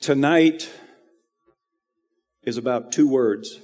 [0.00, 0.70] Tonight
[2.42, 3.60] is about two words.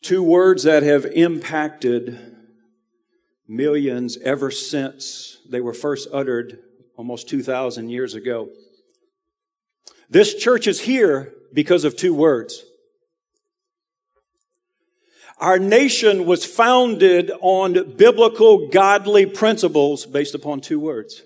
[0.00, 2.36] Two words that have impacted
[3.48, 6.60] millions ever since they were first uttered
[6.96, 8.50] almost 2,000 years ago.
[10.08, 12.62] This church is here because of two words.
[15.38, 21.22] Our nation was founded on biblical godly principles based upon two words.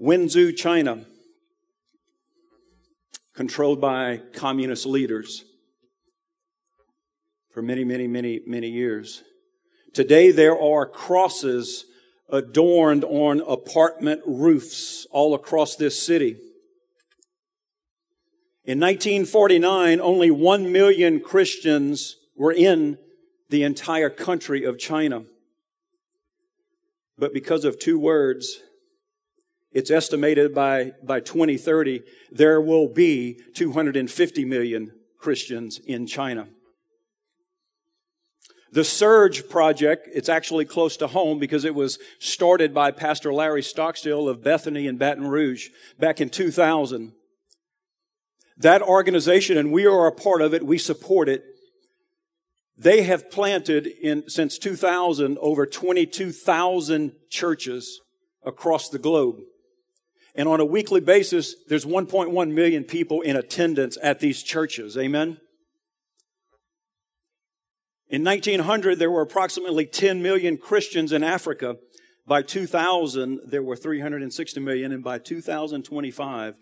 [0.00, 1.04] Wenzhou, China,
[3.34, 5.44] controlled by communist leaders
[7.50, 9.22] for many, many, many, many years.
[9.92, 11.84] Today there are crosses
[12.28, 16.36] adorned on apartment roofs all across this city.
[18.64, 22.98] In 1949, only 1 million Christians were in
[23.48, 25.24] the entire country of China.
[27.18, 28.60] But because of two words,
[29.72, 36.48] it's estimated by, by 2030, there will be 250 million Christians in China.
[38.72, 43.62] The Surge Project, it's actually close to home because it was started by Pastor Larry
[43.62, 47.12] Stockstill of Bethany in Baton Rouge back in 2000.
[48.60, 51.42] That organization, and we are a part of it, we support it.
[52.76, 58.00] They have planted in, since 2000, over 22,000 churches
[58.44, 59.36] across the globe.
[60.34, 64.96] And on a weekly basis, there's 1.1 million people in attendance at these churches.
[64.96, 65.38] Amen?
[68.08, 71.76] In 1900, there were approximately 10 million Christians in Africa.
[72.26, 76.56] By 2000, there were 360 million, and by 2025,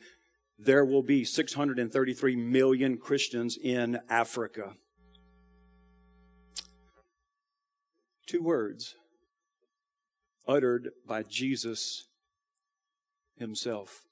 [0.59, 4.75] there will be 633 million Christians in Africa.
[8.27, 8.97] Two words
[10.47, 12.09] uttered by Jesus
[13.36, 14.03] himself.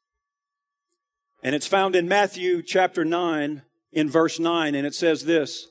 [1.42, 5.66] And it's found in Matthew chapter 9 in verse 9 and it says this.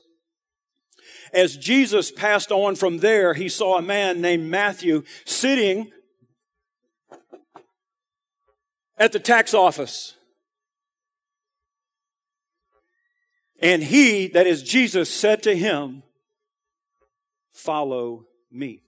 [1.32, 5.90] As Jesus passed on from there, he saw a man named Matthew sitting
[8.98, 10.14] at the tax office.
[13.60, 16.02] And he, that is Jesus, said to him,
[17.50, 18.82] Follow me.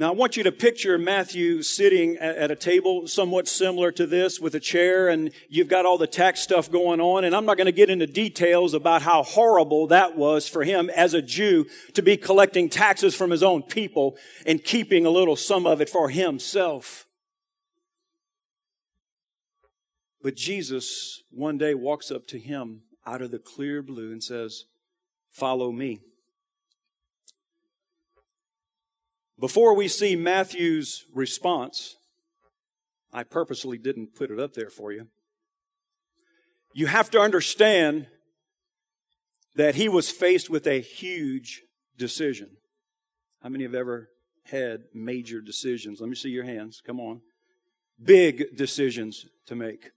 [0.00, 4.38] Now, I want you to picture Matthew sitting at a table somewhat similar to this
[4.38, 7.24] with a chair, and you've got all the tax stuff going on.
[7.24, 10.88] And I'm not going to get into details about how horrible that was for him
[10.90, 15.34] as a Jew to be collecting taxes from his own people and keeping a little
[15.34, 17.07] some of it for himself.
[20.22, 24.64] But Jesus one day walks up to him out of the clear blue and says,
[25.30, 26.00] Follow me.
[29.38, 31.96] Before we see Matthew's response,
[33.12, 35.06] I purposely didn't put it up there for you.
[36.74, 38.08] You have to understand
[39.54, 41.62] that he was faced with a huge
[41.96, 42.56] decision.
[43.42, 44.10] How many have ever
[44.44, 46.00] had major decisions?
[46.00, 46.82] Let me see your hands.
[46.84, 47.20] Come on.
[48.02, 49.90] Big decisions to make.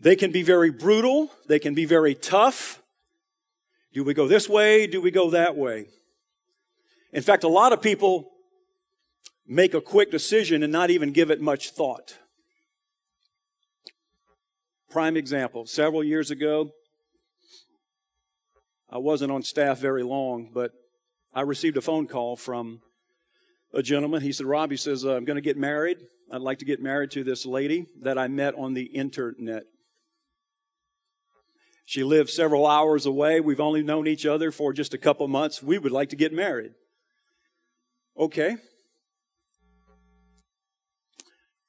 [0.00, 1.30] They can be very brutal.
[1.46, 2.82] They can be very tough.
[3.92, 4.86] Do we go this way?
[4.86, 5.86] Do we go that way?
[7.12, 8.30] In fact, a lot of people
[9.46, 12.16] make a quick decision and not even give it much thought.
[14.90, 16.70] Prime example, several years ago,
[18.90, 20.72] I wasn't on staff very long, but
[21.34, 22.80] I received a phone call from
[23.72, 24.22] a gentleman.
[24.22, 25.98] He said, Rob, he says, uh, I'm going to get married.
[26.32, 29.64] I'd like to get married to this lady that I met on the internet.
[31.90, 33.40] She lives several hours away.
[33.40, 35.60] We've only known each other for just a couple months.
[35.60, 36.70] We would like to get married.
[38.16, 38.58] Okay.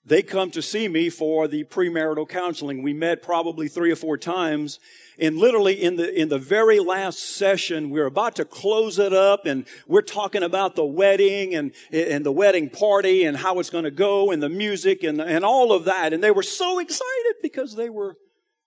[0.05, 2.83] They come to see me for the premarital counseling.
[2.83, 4.79] We met probably three or four times.
[5.17, 9.47] And literally in the, in the very last session, we're about to close it up
[9.47, 13.85] and we're talking about the wedding and, and the wedding party and how it's going
[13.85, 16.13] to go and the music and, and all of that.
[16.13, 18.17] And they were so excited because they were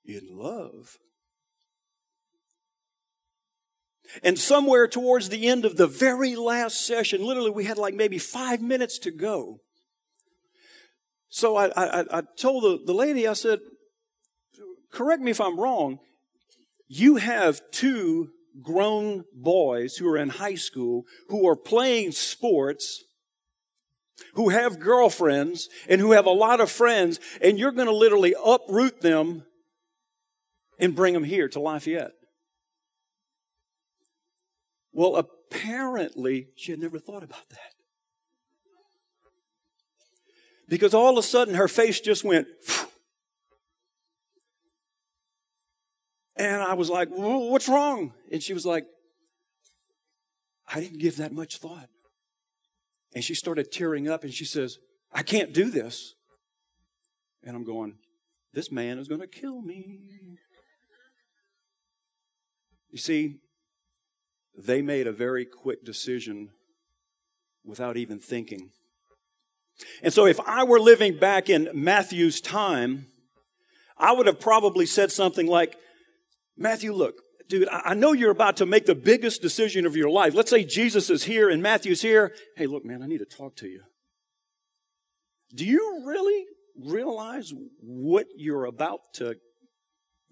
[0.05, 0.99] in love.
[4.23, 8.19] And somewhere towards the end of the very last session, literally we had like maybe
[8.19, 9.59] five minutes to go.
[11.29, 13.59] So I, I, I told the, the lady, I said,
[14.93, 15.99] correct me if I'm wrong.
[16.87, 18.31] You have two
[18.63, 23.03] grown boys who are in high school who are playing sports,
[24.35, 28.35] who have girlfriends, and who have a lot of friends, and you're going to literally
[28.45, 29.45] uproot them
[30.79, 32.13] and bring them here to Lafayette.
[34.95, 37.75] Well, apparently, she had never thought about that.
[40.69, 42.87] Because all of a sudden, her face just went, Phew.
[46.37, 48.15] and I was like, What's wrong?
[48.33, 48.87] And she was like,
[50.73, 51.89] I didn't give that much thought.
[53.15, 54.79] And she started tearing up and she says,
[55.13, 56.15] I can't do this.
[57.43, 57.97] And I'm going,
[58.53, 59.99] This man is going to kill me.
[62.91, 63.41] You see,
[64.57, 66.51] they made a very quick decision
[67.65, 68.71] without even thinking.
[70.03, 73.07] And so if I were living back in Matthew's time,
[73.99, 75.77] I would have probably said something like,
[76.57, 77.17] Matthew, look,
[77.49, 80.35] dude, I know you're about to make the biggest decision of your life.
[80.35, 82.33] Let's say Jesus is here and Matthew's here.
[82.57, 83.83] Hey, look, man, I need to talk to you.
[85.55, 86.45] Do you really
[86.77, 89.37] realize what you're about to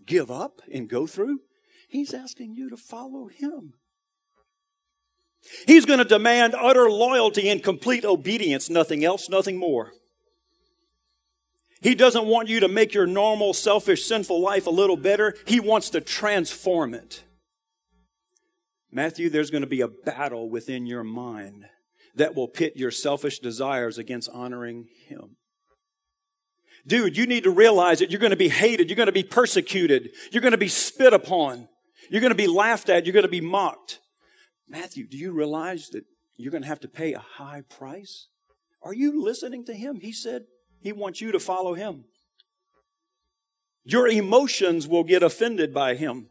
[0.04, 1.40] give up and go through?
[1.88, 3.74] He's asking you to follow him.
[5.66, 9.92] He's going to demand utter loyalty and complete obedience, nothing else, nothing more.
[11.80, 15.34] He doesn't want you to make your normal, selfish, sinful life a little better.
[15.46, 17.24] He wants to transform it.
[18.92, 21.64] Matthew, there's going to be a battle within your mind
[22.14, 25.36] that will pit your selfish desires against honoring Him.
[26.86, 28.88] Dude, you need to realize that you're going to be hated.
[28.88, 30.10] You're going to be persecuted.
[30.30, 31.68] You're going to be spit upon.
[32.10, 33.06] You're going to be laughed at.
[33.06, 34.00] You're going to be mocked.
[34.72, 38.28] Matthew, do you realize that you're going to have to pay a high price?
[38.82, 40.00] Are you listening to him?
[40.00, 40.46] He said
[40.80, 42.04] he wants you to follow him.
[43.84, 46.28] Your emotions will get offended by him.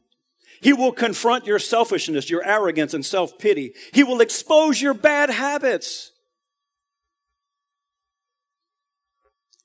[0.59, 3.73] He will confront your selfishness, your arrogance, and self pity.
[3.93, 6.11] He will expose your bad habits.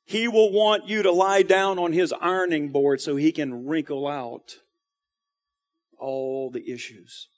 [0.04, 4.06] He will want you to lie down on his ironing board so he can wrinkle
[4.06, 4.56] out
[5.98, 7.28] all the issues.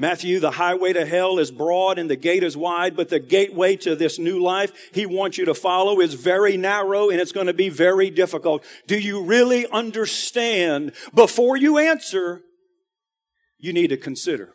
[0.00, 3.74] Matthew, the highway to hell is broad and the gate is wide, but the gateway
[3.78, 7.48] to this new life he wants you to follow is very narrow and it's going
[7.48, 8.64] to be very difficult.
[8.86, 10.92] Do you really understand?
[11.12, 12.42] Before you answer,
[13.58, 14.54] you need to consider.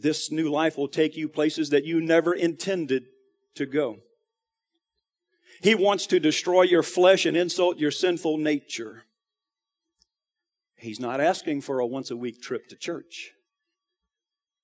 [0.00, 3.04] This new life will take you places that you never intended
[3.54, 3.98] to go.
[5.62, 9.04] He wants to destroy your flesh and insult your sinful nature.
[10.78, 13.32] He's not asking for a once a week trip to church.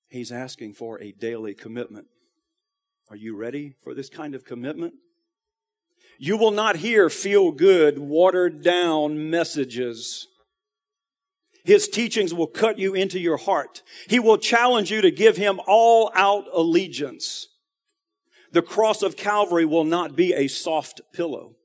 [0.09, 2.07] He's asking for a daily commitment.
[3.09, 4.93] Are you ready for this kind of commitment?
[6.17, 10.27] You will not hear feel good, watered down messages.
[11.65, 13.81] His teachings will cut you into your heart.
[14.07, 17.47] He will challenge you to give him all out allegiance.
[18.51, 21.55] The cross of Calvary will not be a soft pillow.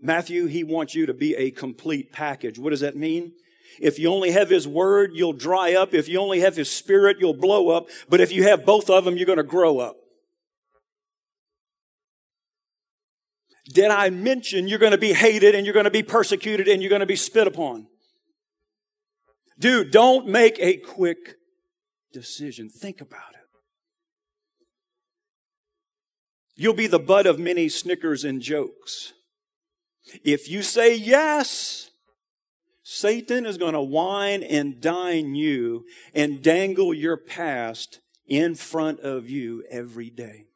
[0.00, 2.58] Matthew, he wants you to be a complete package.
[2.58, 3.32] What does that mean?
[3.78, 5.94] If you only have his word, you'll dry up.
[5.94, 7.88] If you only have his spirit, you'll blow up.
[8.08, 9.96] But if you have both of them, you're going to grow up.
[13.72, 16.82] Did I mention you're going to be hated and you're going to be persecuted and
[16.82, 17.86] you're going to be spit upon?
[19.58, 21.36] Dude, don't make a quick
[22.12, 22.68] decision.
[22.68, 23.40] Think about it.
[26.56, 29.12] You'll be the butt of many snickers and jokes.
[30.24, 31.90] If you say yes,
[32.82, 35.84] Satan is going to wine and dine you
[36.14, 40.46] and dangle your past in front of you every day.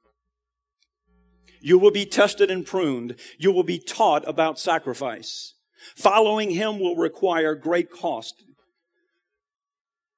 [1.61, 3.17] You will be tested and pruned.
[3.38, 5.55] You will be taught about sacrifice.
[5.97, 8.45] Following him will require great cost.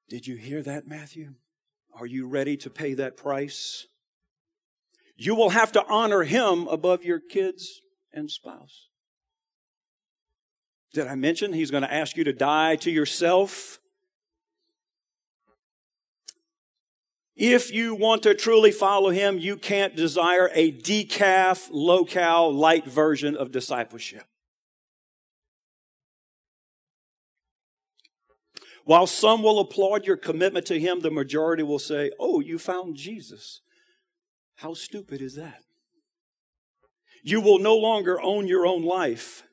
[0.09, 1.35] Did you hear that, Matthew?
[1.93, 3.87] Are you ready to pay that price?
[5.15, 7.81] You will have to honor him above your kids
[8.13, 8.87] and spouse.
[10.97, 13.79] Did I mention he's going to ask you to die to yourself?
[17.35, 22.87] If you want to truly follow him, you can't desire a decaf, low cal, light
[22.87, 24.23] version of discipleship.
[28.83, 32.95] While some will applaud your commitment to him, the majority will say, Oh, you found
[32.95, 33.61] Jesus.
[34.55, 35.61] How stupid is that?
[37.21, 39.43] You will no longer own your own life.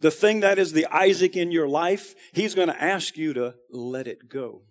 [0.00, 3.54] The thing that is the Isaac in your life, he's going to ask you to
[3.70, 4.62] let it go.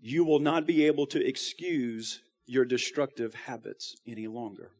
[0.00, 4.72] You will not be able to excuse your destructive habits any longer.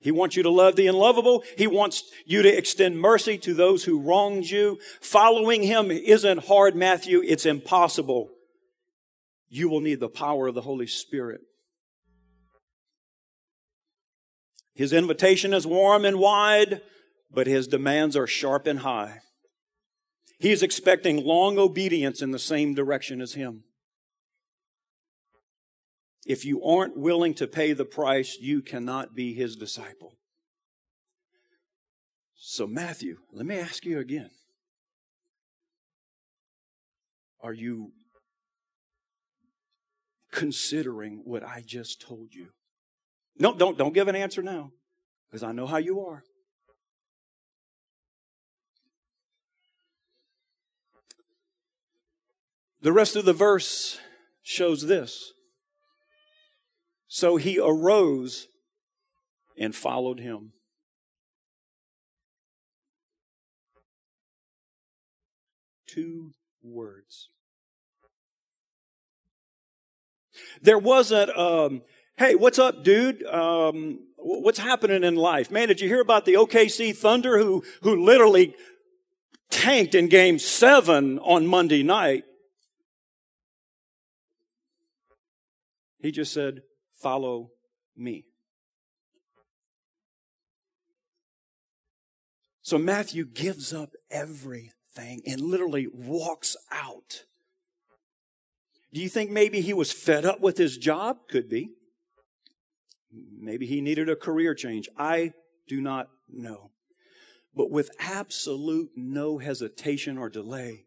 [0.00, 1.44] He wants you to love the unlovable.
[1.58, 4.78] He wants you to extend mercy to those who wronged you.
[5.00, 7.22] Following him isn't hard, Matthew.
[7.22, 8.30] It's impossible.
[9.48, 11.42] You will need the power of the Holy Spirit.
[14.80, 16.80] His invitation is warm and wide,
[17.30, 19.18] but his demands are sharp and high.
[20.38, 23.64] He is expecting long obedience in the same direction as him.
[26.24, 30.16] If you aren't willing to pay the price, you cannot be his disciple.
[32.34, 34.30] So, Matthew, let me ask you again.
[37.42, 37.92] Are you
[40.32, 42.52] considering what I just told you?
[43.40, 44.70] No, don't, don't give an answer now,
[45.26, 46.22] because I know how you are.
[52.82, 53.98] The rest of the verse
[54.42, 55.32] shows this.
[57.08, 58.46] So he arose
[59.58, 60.52] and followed him.
[65.86, 67.30] Two words.
[70.62, 71.82] There wasn't, um,
[72.20, 73.24] hey, what's up, dude?
[73.24, 75.50] Um, what's happening in life?
[75.50, 78.54] Man, did you hear about the OKC Thunder who, who literally
[79.48, 82.24] tanked in game seven on Monday night?
[85.98, 86.60] He just said,
[86.92, 87.52] follow
[87.96, 88.26] me.
[92.60, 97.24] So Matthew gives up everything and literally walks out.
[98.92, 101.20] Do you think maybe he was fed up with his job?
[101.26, 101.70] Could be.
[103.12, 104.88] Maybe he needed a career change.
[104.96, 105.32] I
[105.66, 106.70] do not know.
[107.54, 110.84] But with absolute no hesitation or delay,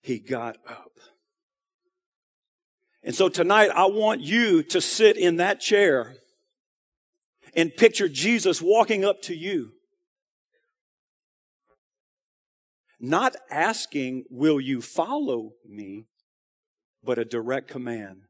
[0.00, 0.92] he got up.
[3.02, 6.16] And so tonight, I want you to sit in that chair
[7.54, 9.72] and picture Jesus walking up to you.
[13.00, 16.06] Not asking, Will you follow me?
[17.08, 18.22] but a direct command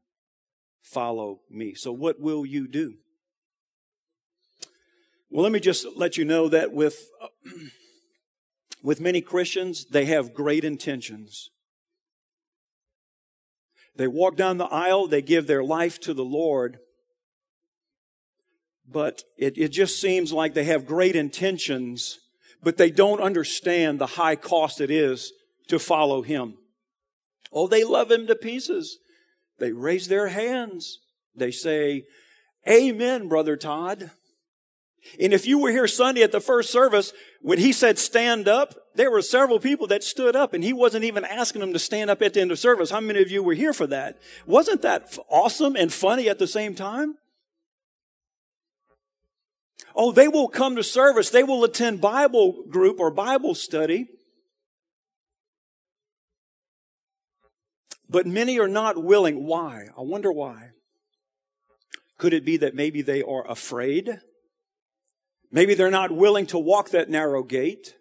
[0.91, 1.73] follow me.
[1.73, 2.95] So, what will you do?
[5.29, 7.27] Well, let me just let you know that with, uh,
[8.83, 11.49] with many Christians, they have great intentions.
[13.95, 16.79] They walk down the aisle, they give their life to the Lord,
[18.87, 22.17] but it, it just seems like they have great intentions,
[22.63, 25.33] but they don't understand the high cost it is
[25.67, 26.55] to follow Him.
[27.51, 28.99] Oh, they love him to pieces.
[29.59, 30.99] They raise their hands.
[31.35, 32.05] They say,
[32.67, 34.11] Amen, Brother Todd.
[35.19, 38.75] And if you were here Sunday at the first service, when he said stand up,
[38.95, 42.09] there were several people that stood up and he wasn't even asking them to stand
[42.09, 42.91] up at the end of service.
[42.91, 44.19] How many of you were here for that?
[44.45, 47.15] Wasn't that awesome and funny at the same time?
[49.95, 51.29] Oh, they will come to service.
[51.29, 54.07] They will attend Bible group or Bible study.
[58.09, 59.45] But many are not willing.
[59.45, 59.85] Why?
[59.97, 60.71] I wonder why.
[62.17, 64.19] Could it be that maybe they are afraid?
[65.51, 67.95] Maybe they're not willing to walk that narrow gate.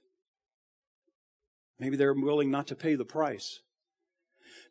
[1.78, 3.60] Maybe they're willing not to pay the price.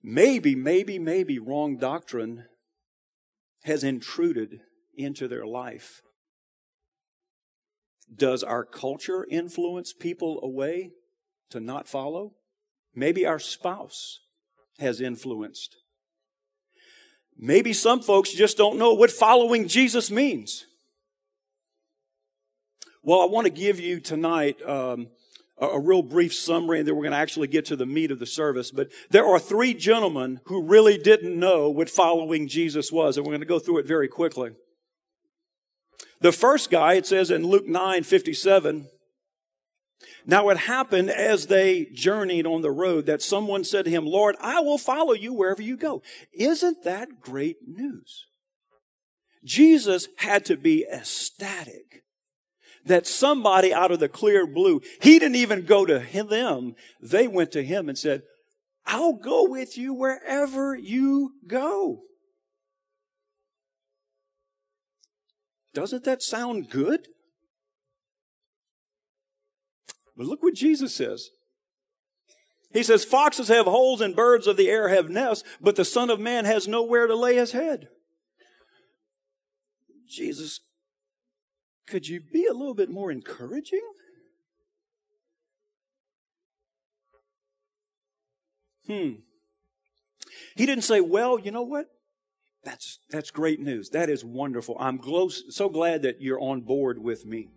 [0.03, 2.45] Maybe, maybe, maybe wrong doctrine
[3.63, 4.61] has intruded
[4.95, 6.01] into their life.
[8.13, 10.91] Does our culture influence people away
[11.51, 12.33] to not follow?
[12.95, 14.21] Maybe our spouse
[14.79, 15.77] has influenced.
[17.37, 20.65] Maybe some folks just don't know what following Jesus means.
[23.03, 25.07] Well, I want to give you tonight um,
[25.59, 28.11] a, a real brief summary, and then we're going to actually get to the meat
[28.11, 28.71] of the service.
[28.71, 33.31] But there are three gentlemen who really didn't know what following Jesus was, and we're
[33.31, 34.51] going to go through it very quickly.
[36.19, 38.87] The first guy, it says in Luke 9 57,
[40.25, 44.35] now it happened as they journeyed on the road that someone said to him, Lord,
[44.39, 46.01] I will follow you wherever you go.
[46.33, 48.27] Isn't that great news?
[49.43, 52.03] Jesus had to be ecstatic
[52.85, 56.75] that somebody out of the clear blue, he didn't even go to them.
[57.01, 58.23] They went to him and said,
[58.85, 62.01] I'll go with you wherever you go.
[65.73, 67.07] Doesn't that sound good?
[70.17, 71.29] But look what Jesus says.
[72.73, 76.09] He says, Foxes have holes and birds of the air have nests, but the Son
[76.09, 77.87] of Man has nowhere to lay his head.
[80.09, 80.61] Jesus,
[81.87, 83.81] could you be a little bit more encouraging?
[88.87, 89.11] Hmm.
[90.55, 91.87] He didn't say, well, you know what?
[92.63, 93.89] That's, that's great news.
[93.89, 94.75] That is wonderful.
[94.79, 94.99] I'm
[95.49, 97.49] so glad that you're on board with me.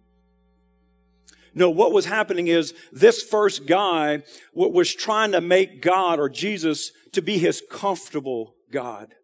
[1.54, 4.23] No, what was happening is this first guy
[4.54, 9.14] was trying to make God or Jesus to be his comfortable God.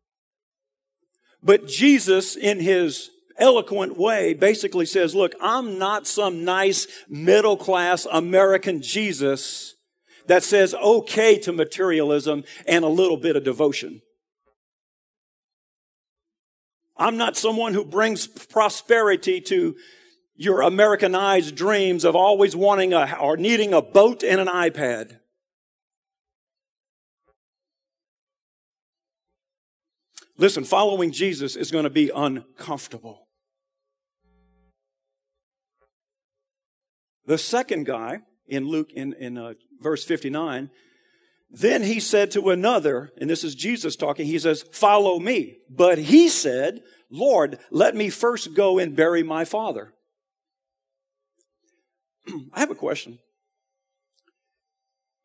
[1.42, 8.06] But Jesus, in his eloquent way basically says, look, I'm not some nice middle class
[8.10, 9.74] American Jesus
[10.26, 14.02] that says okay to materialism and a little bit of devotion.
[16.96, 19.76] I'm not someone who brings prosperity to
[20.36, 25.18] your Americanized dreams of always wanting a, or needing a boat and an iPad.
[30.38, 33.26] Listen, following Jesus is going to be uncomfortable.
[37.24, 40.70] The second guy in Luke, in, in uh, verse 59,
[41.50, 45.58] then he said to another, and this is Jesus talking, he says, Follow me.
[45.70, 49.94] But he said, Lord, let me first go and bury my father.
[52.52, 53.18] I have a question.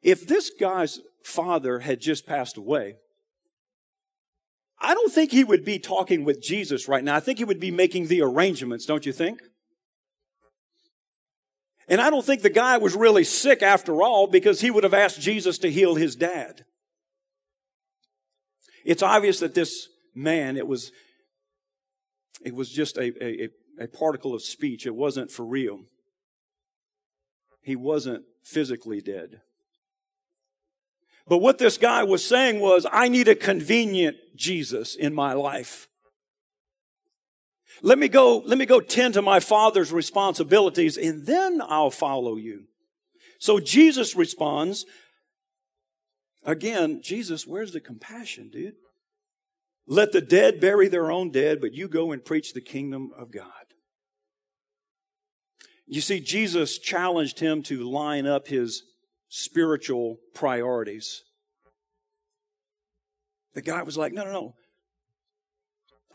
[0.02, 2.96] If this guy's father had just passed away,
[4.80, 7.16] I don't think he would be talking with Jesus right now.
[7.16, 9.40] I think he would be making the arrangements, don't you think?
[11.88, 14.94] And I don't think the guy was really sick after all because he would have
[14.94, 16.64] asked Jesus to heal his dad.
[18.84, 20.92] It's obvious that this man, it was,
[22.44, 24.88] it was just a, a, a particle of speech.
[24.88, 25.82] It wasn't for real.
[27.62, 29.42] He wasn't physically dead.
[31.28, 35.88] But what this guy was saying was, I need a convenient Jesus in my life.
[37.82, 42.36] Let me go, let me go tend to my father's responsibilities and then I'll follow
[42.36, 42.66] you.
[43.40, 44.86] So Jesus responds,
[46.44, 48.76] again, Jesus, where's the compassion, dude?
[49.88, 53.32] Let the dead bury their own dead, but you go and preach the kingdom of
[53.32, 53.61] God.
[55.92, 58.84] You see, Jesus challenged him to line up his
[59.28, 61.24] spiritual priorities.
[63.56, 64.54] The guy was like, no, no, no.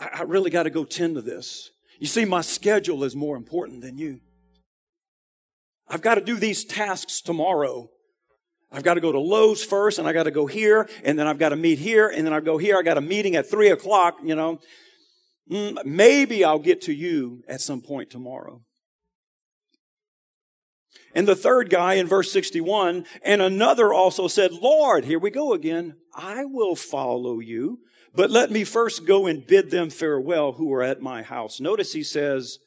[0.00, 1.73] I, I really got to go tend to this.
[2.00, 4.21] You see, my schedule is more important than you.
[5.90, 7.90] I've got to do these tasks tomorrow.
[8.73, 11.27] I've got to go to Lowe's first, and I got to go here, and then
[11.27, 12.79] I've got to meet here, and then I go here.
[12.79, 14.20] I got a meeting at three o'clock.
[14.24, 14.59] You know,
[15.53, 18.62] mm, maybe I'll get to you at some point tomorrow.
[21.16, 25.55] And the third guy in verse 61, and another also said, Lord, here we go
[25.55, 27.79] again, I will follow you,
[28.14, 31.59] but let me first go and bid them farewell who are at my house.
[31.59, 32.59] Notice he says,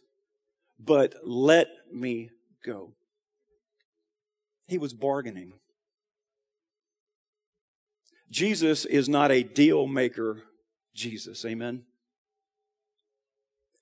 [0.80, 2.32] but let me
[2.66, 2.94] go.
[4.68, 5.54] He was bargaining.
[8.32, 10.46] Jesus is not a deal maker
[10.96, 11.46] Jesus.
[11.46, 11.84] Amen.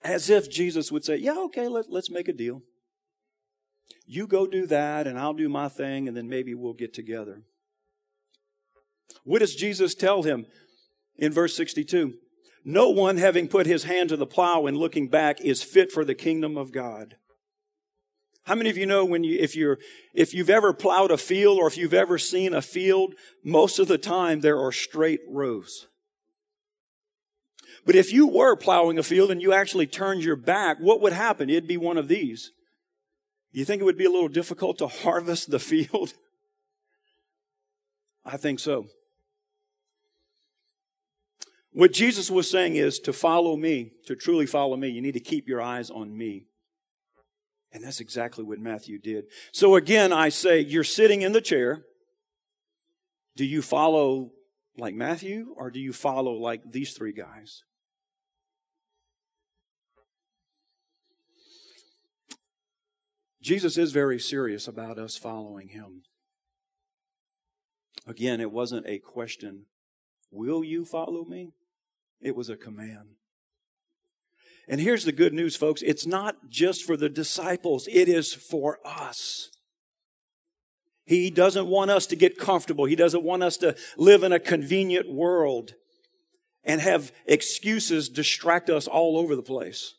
[0.04, 2.64] As if Jesus would say, yeah, okay, let, let's make a deal.
[4.08, 7.42] You go do that, and I'll do my thing, and then maybe we'll get together.
[9.24, 10.46] What does Jesus tell him
[11.18, 12.14] in verse 62?
[12.64, 16.06] No one having put his hand to the plow and looking back is fit for
[16.06, 17.16] the kingdom of God.
[18.44, 19.78] How many of you know when you, if you're,
[20.14, 23.90] if you've ever plowed a field or if you've ever seen a field, most of
[23.90, 25.88] the time there are straight rows.
[27.86, 31.14] But if you were plowing a field and you actually turned your back, what would
[31.14, 31.50] happen?
[31.50, 32.52] It'd be one of these.
[33.58, 36.14] You think it would be a little difficult to harvest the field?
[38.24, 38.86] I think so.
[41.72, 45.20] What Jesus was saying is to follow me, to truly follow me, you need to
[45.20, 46.46] keep your eyes on me.
[47.74, 49.26] And that's exactly what Matthew did.
[49.52, 51.82] So again, I say, you're sitting in the chair.
[53.36, 54.34] Do you follow
[54.78, 57.64] like Matthew or do you follow like these three guys?
[63.48, 66.02] Jesus is very serious about us following him.
[68.06, 69.68] Again, it wasn't a question,
[70.30, 71.54] will you follow me?
[72.20, 73.12] It was a command.
[74.68, 75.82] And here's the good news, folks.
[75.84, 77.88] It's not just for the disciples.
[77.90, 79.50] It is for us.
[81.06, 82.84] He doesn't want us to get comfortable.
[82.84, 85.72] He doesn't want us to live in a convenient world
[86.66, 89.94] and have excuses distract us all over the place.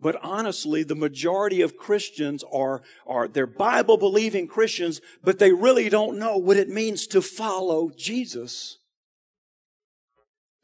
[0.00, 5.88] But honestly, the majority of Christians are, are, they're Bible believing Christians, but they really
[5.88, 8.78] don't know what it means to follow Jesus.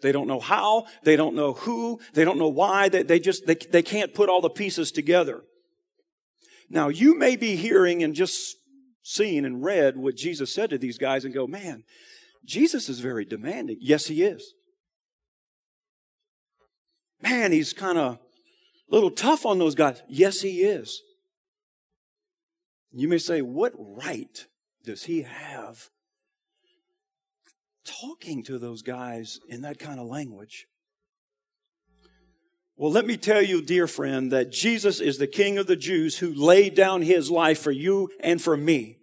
[0.01, 3.47] They don't know how, they don't know who, they don't know why, they, they just,
[3.47, 5.43] they, they can't put all the pieces together.
[6.69, 8.57] Now, you may be hearing and just
[9.03, 11.85] seeing and read what Jesus said to these guys and go, man,
[12.45, 13.79] Jesus is very demanding.
[13.81, 14.55] Yes, he is.
[17.23, 18.19] Man, he's kind of
[18.89, 20.03] little tough on those guys.
[20.09, 21.03] Yes, he is.
[22.93, 24.47] You may say, what right
[24.85, 25.91] does he have
[27.85, 30.67] talking to those guys in that kind of language?
[32.77, 36.19] Well, let me tell you, dear friend, that Jesus is the King of the Jews
[36.19, 38.99] who laid down his life for you and for me.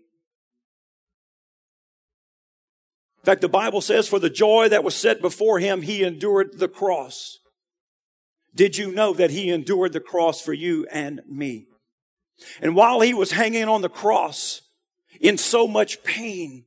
[3.19, 6.59] In fact, the Bible says, for the joy that was set before him, he endured
[6.59, 7.39] the cross.
[8.55, 11.67] Did you know that he endured the cross for you and me?
[12.61, 14.61] And while he was hanging on the cross
[15.19, 16.65] in so much pain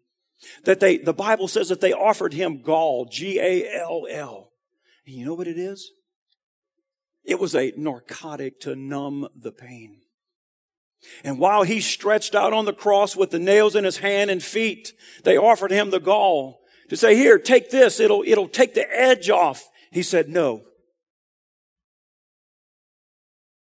[0.65, 4.53] that they, the Bible says that they offered him gall, G-A-L-L.
[5.07, 5.91] And you know what it is?
[7.25, 9.99] It was a narcotic to numb the pain.
[11.25, 14.43] And while he stretched out on the cross with the nails in his hand and
[14.43, 14.93] feet,
[15.25, 18.01] they offered him the gall to say, here, take this.
[18.01, 19.69] It'll, it'll take the edge off.
[19.91, 20.63] He said, no.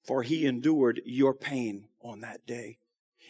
[0.07, 2.79] For he endured your pain on that day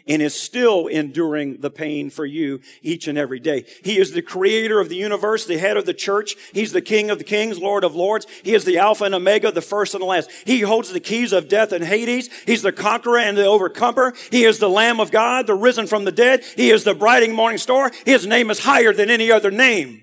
[0.06, 3.64] and is still enduring the pain for you each and every day.
[3.85, 6.37] He is the creator of the universe, the head of the church.
[6.52, 8.26] He's the king of the kings, lord of lords.
[8.42, 10.30] He is the alpha and omega, the first and the last.
[10.46, 12.30] He holds the keys of death and Hades.
[12.46, 14.14] He's the conqueror and the overcomer.
[14.30, 16.44] He is the lamb of God, the risen from the dead.
[16.56, 17.92] He is the brighting morning star.
[18.06, 20.02] His name is higher than any other name.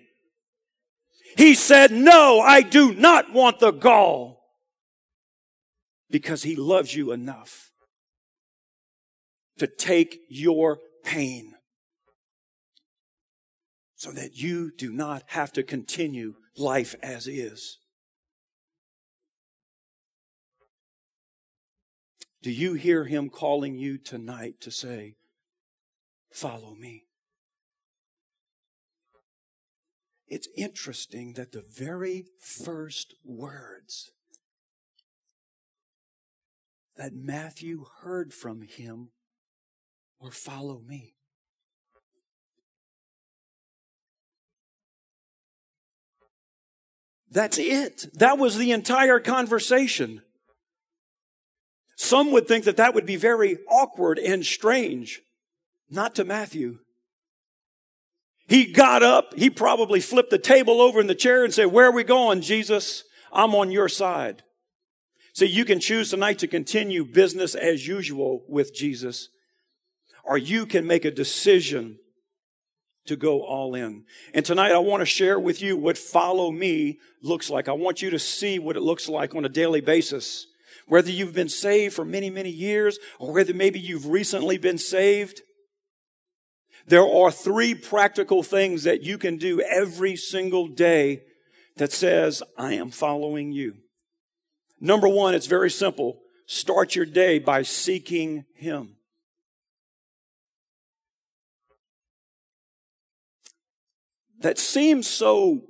[1.36, 4.37] He said, no, I do not want the gall
[6.10, 7.72] because he loves you enough
[9.58, 11.56] to take your pain
[13.96, 17.80] so that you do not have to continue life as is.
[22.44, 25.16] Do you hear him calling you tonight to say,
[26.32, 27.06] Follow me?
[30.28, 34.12] It's interesting that the very first words
[36.98, 39.10] that Matthew heard from him
[40.20, 41.14] or follow me.
[47.30, 48.08] That's it.
[48.16, 50.22] That was the entire conversation.
[51.96, 55.22] Some would think that that would be very awkward and strange.
[55.90, 56.80] Not to Matthew.
[58.48, 59.34] He got up.
[59.36, 62.42] He probably flipped the table over in the chair and said, where are we going,
[62.42, 63.04] Jesus?
[63.32, 64.44] I'm on your side.
[65.38, 69.30] See, you can choose tonight to continue business as usual with Jesus
[70.24, 72.00] or you can make a decision
[73.06, 74.06] to go all in.
[74.34, 77.68] And tonight I want to share with you what follow me looks like.
[77.68, 80.48] I want you to see what it looks like on a daily basis.
[80.88, 85.44] Whether you've been saved for many, many years or whether maybe you've recently been saved.
[86.88, 91.22] There are three practical things that you can do every single day
[91.76, 93.76] that says, I am following you.
[94.80, 96.20] Number one, it's very simple.
[96.46, 98.98] Start your day by seeking Him.
[104.40, 105.62] that seems so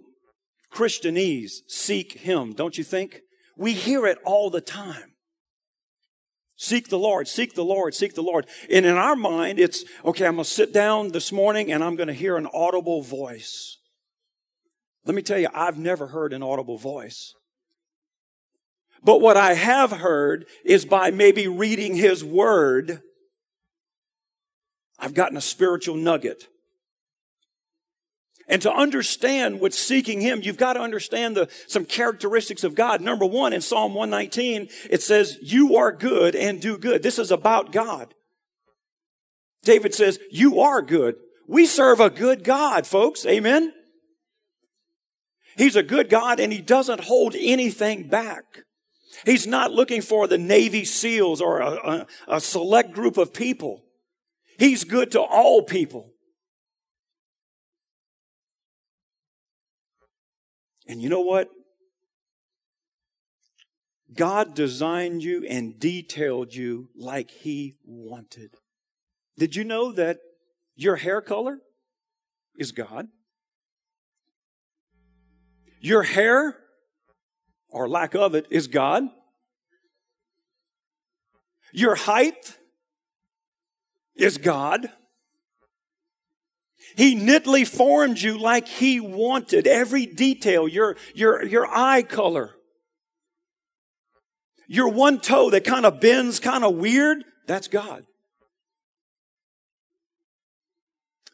[0.74, 3.22] Christianese, seek Him, don't you think?
[3.56, 5.14] We hear it all the time.
[6.58, 8.48] Seek the Lord, seek the Lord, seek the Lord.
[8.70, 11.96] And in our mind, it's, okay, I'm going to sit down this morning and I'm
[11.96, 13.78] going to hear an audible voice.
[15.06, 17.34] Let me tell you, I've never heard an audible voice.
[19.04, 23.02] But what I have heard is by maybe reading His Word,
[25.00, 26.48] I've gotten a spiritual nugget.
[28.50, 33.02] And to understand what's seeking Him, you've got to understand the, some characteristics of God.
[33.02, 37.04] Number one, in Psalm 119, it says, you are good and do good.
[37.04, 38.14] This is about God.
[39.64, 41.16] David says, you are good.
[41.48, 43.26] We serve a good God, folks.
[43.26, 43.74] Amen.
[45.58, 48.64] He's a good God and He doesn't hold anything back.
[49.26, 53.84] He's not looking for the Navy SEALs or a, a, a select group of people.
[54.58, 56.14] He's good to all people.
[60.88, 61.50] And you know what?
[64.16, 68.56] God designed you and detailed you like He wanted.
[69.38, 70.20] Did you know that
[70.76, 71.60] your hair color
[72.58, 73.08] is God?
[75.80, 76.58] Your hair,
[77.70, 79.04] or lack of it, is God.
[81.72, 82.58] Your height
[84.16, 84.90] is God.
[86.96, 89.68] He knitly formed you like he wanted.
[89.68, 92.56] Every detail, your, your, your eye color,
[94.68, 98.06] your one toe that kind of bends kind of weird, that's God.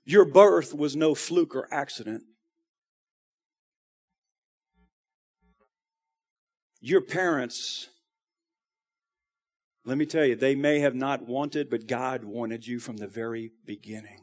[0.06, 2.24] Your birth was no fluke or accident.
[6.86, 7.88] Your parents,
[9.86, 13.08] let me tell you, they may have not wanted, but God wanted you from the
[13.08, 14.23] very beginning.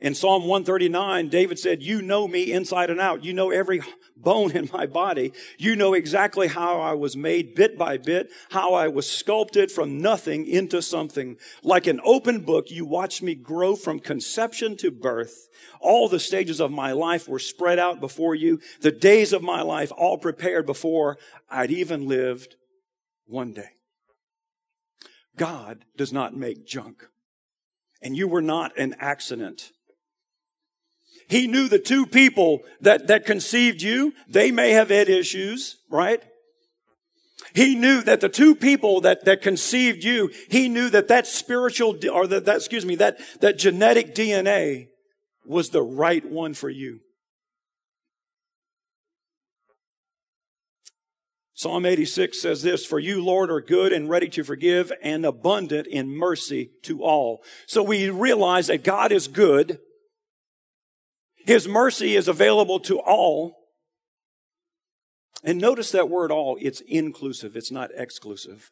[0.00, 3.24] In Psalm 139, David said, You know me inside and out.
[3.24, 3.82] You know every
[4.16, 5.32] bone in my body.
[5.58, 10.00] You know exactly how I was made bit by bit, how I was sculpted from
[10.00, 11.36] nothing into something.
[11.64, 15.48] Like an open book, you watched me grow from conception to birth.
[15.80, 18.60] All the stages of my life were spread out before you.
[18.80, 21.18] The days of my life all prepared before
[21.50, 22.54] I'd even lived
[23.26, 23.70] one day.
[25.36, 27.08] God does not make junk.
[28.00, 29.72] And you were not an accident.
[31.28, 36.22] He knew the two people that, that conceived you, they may have had issues, right?
[37.54, 41.96] He knew that the two people that, that conceived you, he knew that that spiritual,
[42.10, 44.88] or that, that, excuse me, that, that genetic DNA
[45.44, 47.00] was the right one for you.
[51.52, 55.88] Psalm 86 says this, for you, Lord, are good and ready to forgive and abundant
[55.88, 57.42] in mercy to all.
[57.66, 59.80] So we realize that God is good
[61.48, 63.56] his mercy is available to all.
[65.42, 68.70] And notice that word all, it's inclusive, it's not exclusive.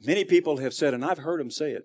[0.00, 1.84] Many people have said, and I've heard them say it,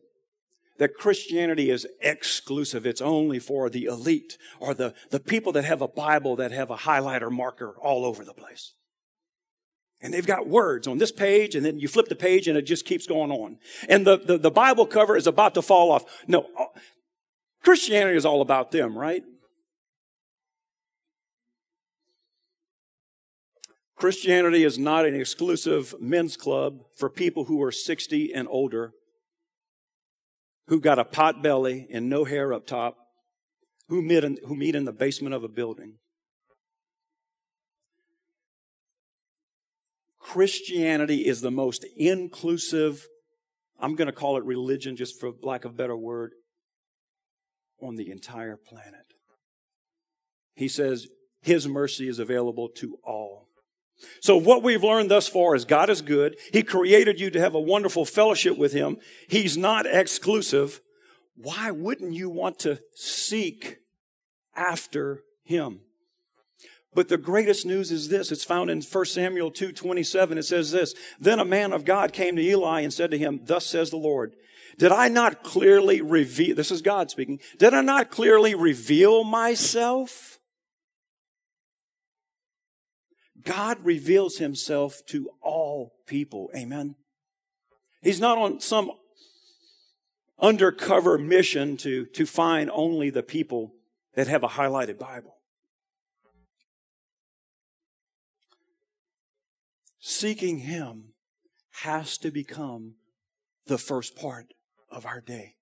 [0.79, 2.85] that Christianity is exclusive.
[2.85, 6.71] It's only for the elite or the, the people that have a Bible that have
[6.71, 8.73] a highlighter marker all over the place.
[10.01, 12.61] And they've got words on this page, and then you flip the page and it
[12.61, 13.57] just keeps going on.
[13.89, 16.05] And the, the, the Bible cover is about to fall off.
[16.25, 16.47] No,
[17.65, 19.23] Christianity is all about them, right?
[23.95, 28.91] Christianity is not an exclusive men's club for people who are 60 and older,
[30.67, 32.97] who've got a pot belly and no hair up top,
[33.89, 35.95] who meet in, who meet in the basement of a building.
[40.19, 43.07] Christianity is the most inclusive,
[43.79, 46.33] I'm going to call it religion just for lack of a better word,
[47.81, 49.13] on the entire planet.
[50.55, 51.07] He says
[51.41, 53.47] his mercy is available to all.
[54.21, 56.37] So what we've learned thus far is God is good.
[56.51, 58.97] He created you to have a wonderful fellowship with him.
[59.29, 60.81] He's not exclusive.
[61.35, 63.77] Why wouldn't you want to seek
[64.55, 65.81] after him?
[66.93, 68.31] But the greatest news is this.
[68.31, 70.37] It's found in 1 Samuel 2, 27.
[70.37, 70.93] It says this.
[71.19, 73.97] Then a man of God came to Eli and said to him, Thus says the
[73.97, 74.35] Lord,
[74.77, 80.39] did I not clearly reveal, this is God speaking, did I not clearly reveal myself?
[83.43, 86.49] God reveals himself to all people.
[86.55, 86.95] Amen.
[88.01, 88.91] He's not on some
[90.39, 93.73] undercover mission to, to find only the people
[94.15, 95.35] that have a highlighted Bible.
[99.99, 101.13] Seeking Him
[101.81, 102.95] has to become
[103.67, 104.53] the first part
[104.95, 105.55] of our day.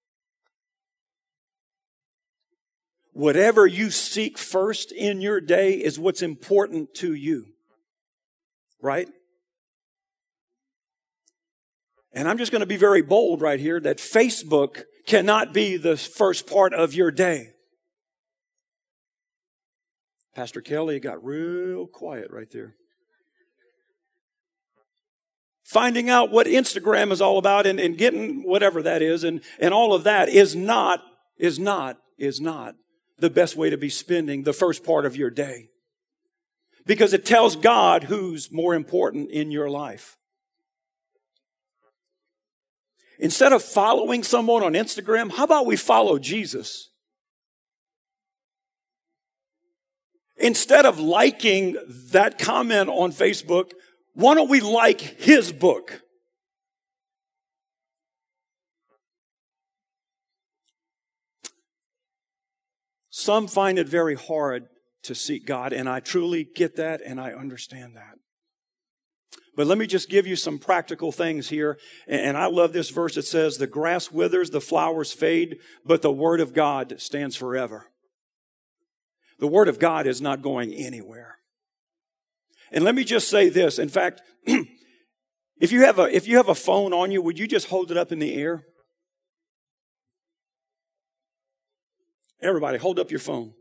[3.12, 7.48] Whatever you seek first in your day is what's important to you.
[8.82, 9.08] Right?
[12.14, 15.98] And I'm just going to be very bold right here that Facebook cannot be the
[15.98, 17.50] first part of your day.
[20.36, 22.76] Pastor Kelly got real quiet right there
[25.74, 29.74] finding out what Instagram is all about and, and getting whatever that is and, and
[29.74, 31.02] all of that is not,
[31.38, 32.76] is not, is not
[33.18, 35.70] the best way to be spending the first part of your day.
[36.86, 40.16] Because it tells God who's more important in your life.
[43.18, 46.90] Instead of following someone on Instagram, how about we follow Jesus?
[50.38, 51.78] Instead of liking
[52.12, 53.72] that comment on Facebook,
[54.14, 56.02] why don't we like his book?
[63.10, 64.68] Some find it very hard
[65.04, 68.18] to seek God, and I truly get that and I understand that.
[69.56, 71.78] But let me just give you some practical things here.
[72.08, 73.18] And I love this verse.
[73.18, 77.92] It says, the grass withers, the flowers fade, but the word of God stands forever.
[79.40, 81.38] The word of God is not going anywhere.
[82.74, 83.78] And let me just say this.
[83.78, 87.48] In fact, if you have a, if you have a phone on you, would you
[87.48, 88.66] just hold it up in the air?
[92.42, 93.54] Everybody, hold up your phone.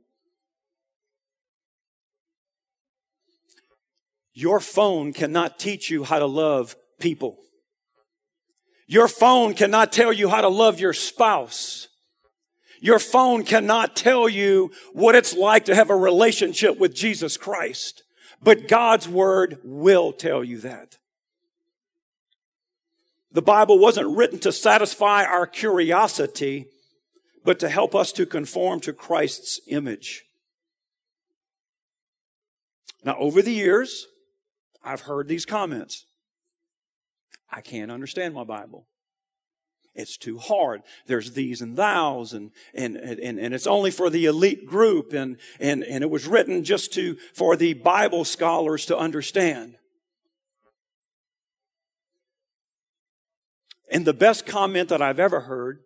[4.34, 7.36] Your phone cannot teach you how to love people.
[8.86, 11.86] Your phone cannot tell you how to love your spouse.
[12.80, 18.02] Your phone cannot tell you what it's like to have a relationship with Jesus Christ.
[18.42, 20.98] But God's word will tell you that.
[23.30, 26.66] The Bible wasn't written to satisfy our curiosity,
[27.44, 30.24] but to help us to conform to Christ's image.
[33.04, 34.06] Now, over the years,
[34.84, 36.04] I've heard these comments.
[37.50, 38.86] I can't understand my Bible.
[39.94, 40.82] It's too hard.
[41.06, 45.36] There's these and thous and, and, and, and it's only for the elite group and,
[45.60, 49.76] and, and it was written just to, for the Bible scholars to understand.
[53.90, 55.80] And the best comment that I've ever heard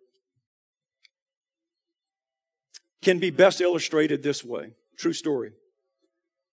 [3.01, 4.71] can be best illustrated this way.
[4.97, 5.51] True story.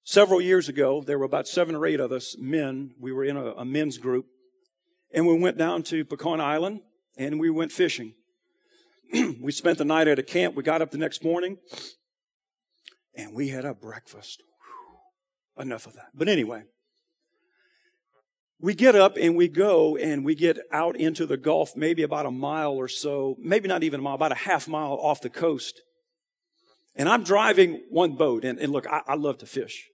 [0.03, 2.95] Several years ago, there were about seven or eight of us men.
[2.99, 4.27] We were in a, a men's group
[5.13, 6.81] and we went down to Pecan Island
[7.17, 8.15] and we went fishing.
[9.41, 10.55] we spent the night at a camp.
[10.55, 11.59] We got up the next morning
[13.15, 14.43] and we had a breakfast.
[15.57, 15.63] Whew.
[15.65, 16.09] Enough of that.
[16.15, 16.65] But anyway,
[18.61, 22.27] we get up and we go and we get out into the Gulf, maybe about
[22.27, 25.31] a mile or so, maybe not even a mile, about a half mile off the
[25.31, 25.83] coast.
[26.97, 28.45] And I'm driving one boat.
[28.45, 29.89] And, and look, I, I love to fish.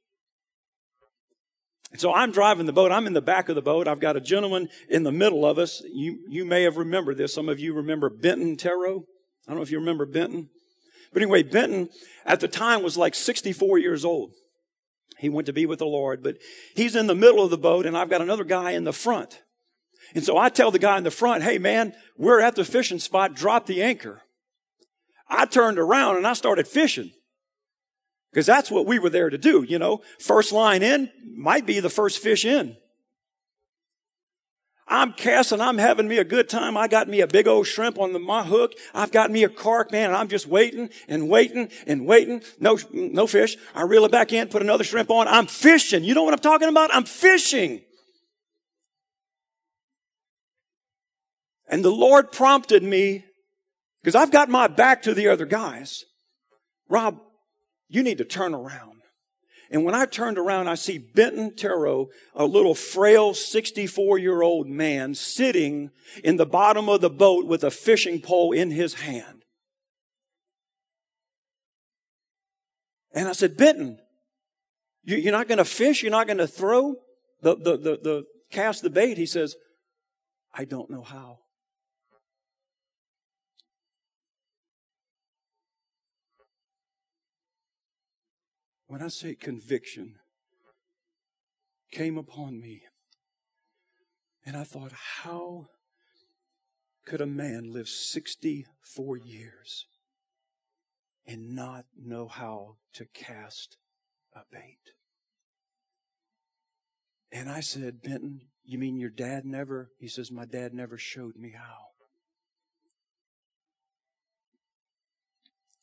[1.91, 2.93] And so I'm driving the boat.
[2.93, 3.89] I'm in the back of the boat.
[3.89, 5.83] I've got a gentleman in the middle of us.
[5.93, 7.35] You, you may have remembered this.
[7.35, 9.05] Some of you remember Benton Terrell.
[9.47, 10.51] I don't know if you remember Benton.
[11.13, 11.89] But anyway, Benton
[12.25, 14.33] at the time was like 64 years old.
[15.19, 16.37] He went to be with the Lord, but
[16.75, 19.43] he's in the middle of the boat and I've got another guy in the front.
[20.15, 22.99] And so I tell the guy in the front, hey man, we're at the fishing
[22.99, 24.23] spot, drop the anchor.
[25.29, 27.11] I turned around and I started fishing.
[28.33, 30.03] Because that's what we were there to do, you know.
[30.21, 32.77] First line in might be the first fish in.
[34.87, 36.77] I'm casting, I'm having me a good time.
[36.77, 38.73] I got me a big old shrimp on the, my hook.
[38.93, 42.43] I've got me a carp, man, and I'm just waiting and waiting and waiting.
[42.59, 43.57] No, no fish.
[43.73, 45.29] I reel it back in, put another shrimp on.
[45.29, 46.03] I'm fishing.
[46.03, 46.91] You know what I'm talking about?
[46.93, 47.83] I'm fishing.
[51.69, 53.25] And the Lord prompted me,
[54.03, 56.05] because I've got my back to the other guys.
[56.89, 57.21] Rob,
[57.91, 59.03] you need to turn around.
[59.71, 64.69] And when I turned around, I see Benton Terrell, a little frail 64 year old
[64.69, 65.91] man sitting
[66.25, 69.45] in the bottom of the boat with a fishing pole in his hand.
[73.13, 73.99] And I said, Benton,
[75.03, 76.03] you're not going to fish?
[76.03, 76.97] You're not going to throw
[77.43, 79.19] the, the, the, the cast the bait?
[79.19, 79.57] He says,
[80.55, 81.39] I don't know how.
[88.91, 90.17] When I say conviction,
[91.93, 92.83] came upon me.
[94.45, 94.91] And I thought,
[95.23, 95.69] how
[97.07, 99.87] could a man live 64 years
[101.25, 103.77] and not know how to cast
[104.35, 104.81] a bait?
[107.31, 109.91] And I said, Benton, you mean your dad never?
[110.01, 111.91] He says, My dad never showed me how.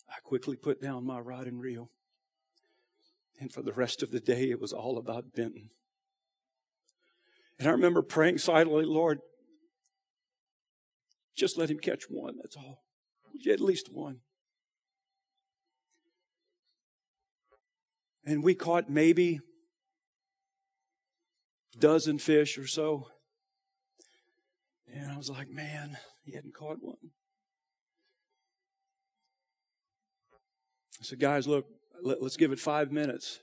[0.09, 1.89] I quickly put down my rod and reel.
[3.39, 5.69] And for the rest of the day, it was all about Benton.
[7.59, 9.19] And I remember praying silently, Lord,
[11.35, 12.83] just let him catch one, that's all.
[13.49, 14.21] At least one.
[18.25, 19.39] And we caught maybe
[21.75, 23.07] a dozen fish or so.
[24.91, 27.11] And I was like, man, he hadn't caught one.
[30.99, 31.67] I said, guys, look,
[32.01, 33.39] let, us give it five minutes.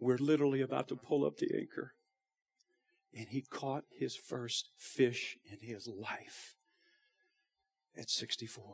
[0.00, 1.94] We're literally about to pull up the anchor.
[3.14, 6.54] And he caught his first fish in his life
[7.96, 8.64] at 64.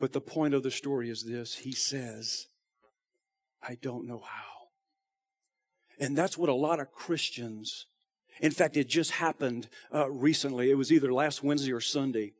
[0.00, 2.46] But the point of the story is this he says,
[3.66, 4.54] I don't know how.
[5.98, 7.86] And that's what a lot of Christians,
[8.40, 10.70] in fact, it just happened uh, recently.
[10.70, 12.32] It was either last Wednesday or Sunday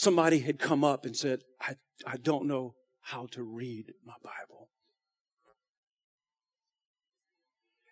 [0.00, 1.74] somebody had come up and said, I,
[2.06, 4.70] I don't know how to read my Bible.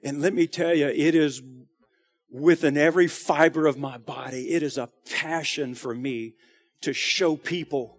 [0.03, 1.43] And let me tell you, it is
[2.31, 6.35] within every fiber of my body, it is a passion for me
[6.81, 7.99] to show people.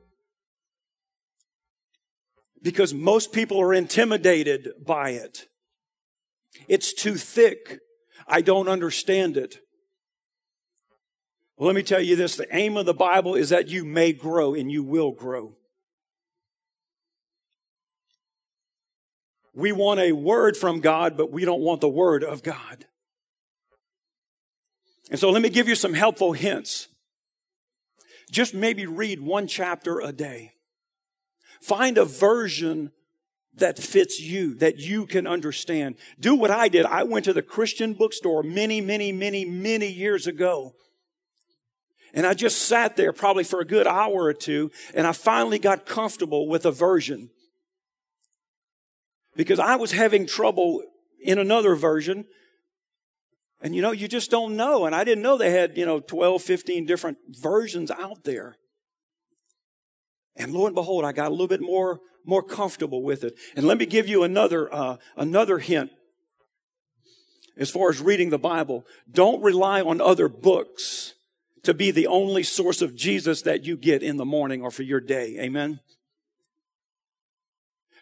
[2.63, 5.45] Because most people are intimidated by it.
[6.67, 7.79] It's too thick.
[8.27, 9.59] I don't understand it.
[11.59, 14.13] Well, let me tell you this the aim of the Bible is that you may
[14.13, 15.57] grow and you will grow.
[19.53, 22.85] We want a word from God, but we don't want the word of God.
[25.11, 26.87] And so let me give you some helpful hints.
[28.31, 30.53] Just maybe read one chapter a day.
[31.61, 32.93] Find a version
[33.55, 35.95] that fits you, that you can understand.
[36.21, 36.85] Do what I did.
[36.85, 40.75] I went to the Christian bookstore many, many, many, many years ago.
[42.13, 45.59] And I just sat there probably for a good hour or two, and I finally
[45.59, 47.29] got comfortable with a version.
[49.35, 50.83] Because I was having trouble
[51.21, 52.25] in another version.
[53.61, 54.85] And you know, you just don't know.
[54.85, 58.57] And I didn't know they had, you know, 12, 15 different versions out there.
[60.35, 63.37] And lo and behold, I got a little bit more, more comfortable with it.
[63.55, 65.91] And let me give you another, uh, another hint
[67.57, 68.85] as far as reading the Bible.
[69.11, 71.13] Don't rely on other books
[71.63, 74.83] to be the only source of Jesus that you get in the morning or for
[74.83, 75.37] your day.
[75.39, 75.79] Amen.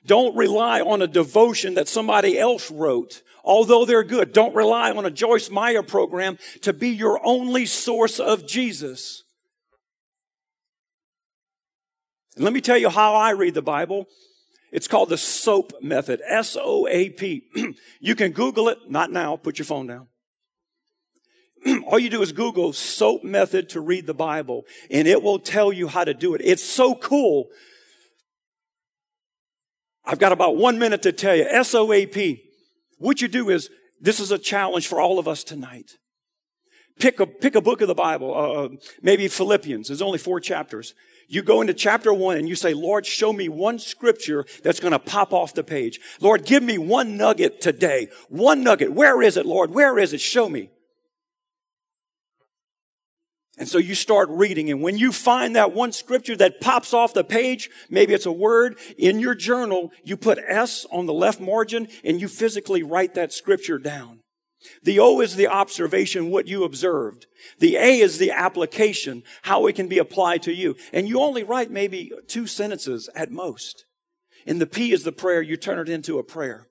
[0.05, 3.23] Don't rely on a devotion that somebody else wrote.
[3.43, 8.19] Although they're good, don't rely on a Joyce Meyer program to be your only source
[8.19, 9.23] of Jesus.
[12.35, 14.07] And let me tell you how I read the Bible.
[14.71, 16.21] It's called the SOAP method.
[16.27, 17.75] S-O-A-P.
[17.99, 18.77] you can Google it.
[18.89, 19.37] Not now.
[19.37, 20.07] Put your phone down.
[21.87, 25.71] All you do is Google SOAP method to read the Bible and it will tell
[25.73, 26.41] you how to do it.
[26.43, 27.47] It's so cool.
[30.05, 31.45] I've got about one minute to tell you.
[31.49, 32.43] S-O-A-P.
[32.97, 35.97] What you do is, this is a challenge for all of us tonight.
[36.99, 38.69] Pick a, pick a book of the Bible, uh, uh
[39.03, 39.87] maybe Philippians.
[39.87, 40.95] There's only four chapters.
[41.27, 44.93] You go into chapter one and you say, Lord, show me one scripture that's going
[44.93, 45.99] to pop off the page.
[46.21, 48.07] Lord, give me one nugget today.
[48.29, 48.93] One nugget.
[48.93, 49.71] Where is it, Lord?
[49.71, 50.21] Where is it?
[50.21, 50.71] Show me.
[53.57, 57.15] And so you start reading, and when you find that one scripture that pops off
[57.15, 61.39] the page, maybe it's a word in your journal, you put S on the left
[61.39, 64.19] margin and you physically write that scripture down.
[64.83, 67.25] The O is the observation, what you observed.
[67.59, 70.75] The A is the application, how it can be applied to you.
[70.93, 73.85] And you only write maybe two sentences at most.
[74.45, 76.67] And the P is the prayer, you turn it into a prayer.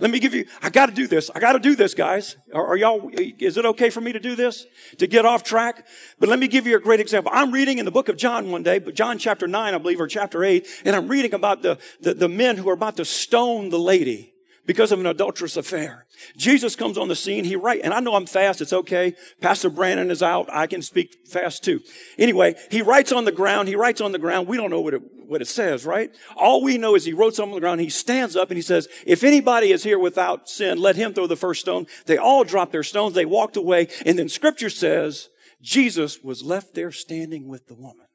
[0.00, 1.30] Let me give you, I gotta do this.
[1.34, 2.36] I gotta do this, guys.
[2.52, 4.66] Are, are, y'all, is it okay for me to do this?
[4.98, 5.86] To get off track?
[6.18, 7.30] But let me give you a great example.
[7.34, 10.00] I'm reading in the book of John one day, but John chapter 9, I believe,
[10.00, 13.04] or chapter 8, and I'm reading about the, the, the men who are about to
[13.04, 14.33] stone the lady
[14.66, 16.06] because of an adulterous affair.
[16.36, 17.44] Jesus comes on the scene.
[17.44, 18.60] He writes, and I know I'm fast.
[18.60, 19.14] It's okay.
[19.40, 20.48] Pastor Brandon is out.
[20.50, 21.80] I can speak fast too.
[22.18, 23.68] Anyway, he writes on the ground.
[23.68, 24.48] He writes on the ground.
[24.48, 26.10] We don't know what it, what it says, right?
[26.36, 27.80] All we know is he wrote something on the ground.
[27.80, 31.26] He stands up and he says, if anybody is here without sin, let him throw
[31.26, 31.86] the first stone.
[32.06, 33.14] They all dropped their stones.
[33.14, 33.88] They walked away.
[34.06, 35.28] And then scripture says
[35.60, 38.06] Jesus was left there standing with the woman.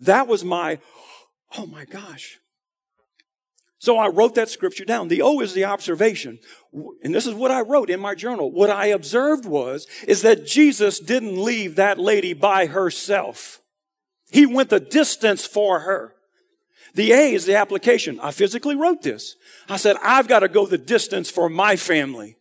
[0.00, 0.78] That was my,
[1.56, 2.38] oh my gosh.
[3.78, 5.08] So I wrote that scripture down.
[5.08, 6.40] The O is the observation.
[7.02, 8.50] And this is what I wrote in my journal.
[8.50, 13.60] What I observed was, is that Jesus didn't leave that lady by herself.
[14.30, 16.14] He went the distance for her.
[16.94, 18.18] The A is the application.
[18.20, 19.36] I physically wrote this.
[19.68, 22.36] I said, I've got to go the distance for my family.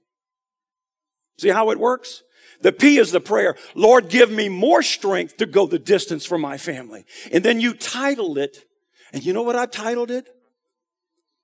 [1.38, 2.24] See how it works?
[2.62, 3.56] The P is the prayer.
[3.76, 7.06] Lord, give me more strength to go the distance for my family.
[7.32, 8.66] And then you title it,
[9.14, 10.28] and you know what I titled it?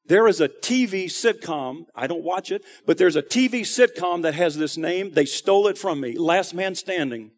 [0.05, 1.85] There is a TV sitcom.
[1.95, 5.11] I don't watch it, but there's a TV sitcom that has this name.
[5.13, 6.17] They stole it from me.
[6.17, 7.31] Last Man Standing.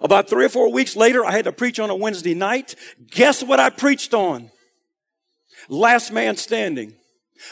[0.00, 2.74] About three or four weeks later, I had to preach on a Wednesday night.
[3.10, 4.50] Guess what I preached on?
[5.68, 6.96] Last Man Standing.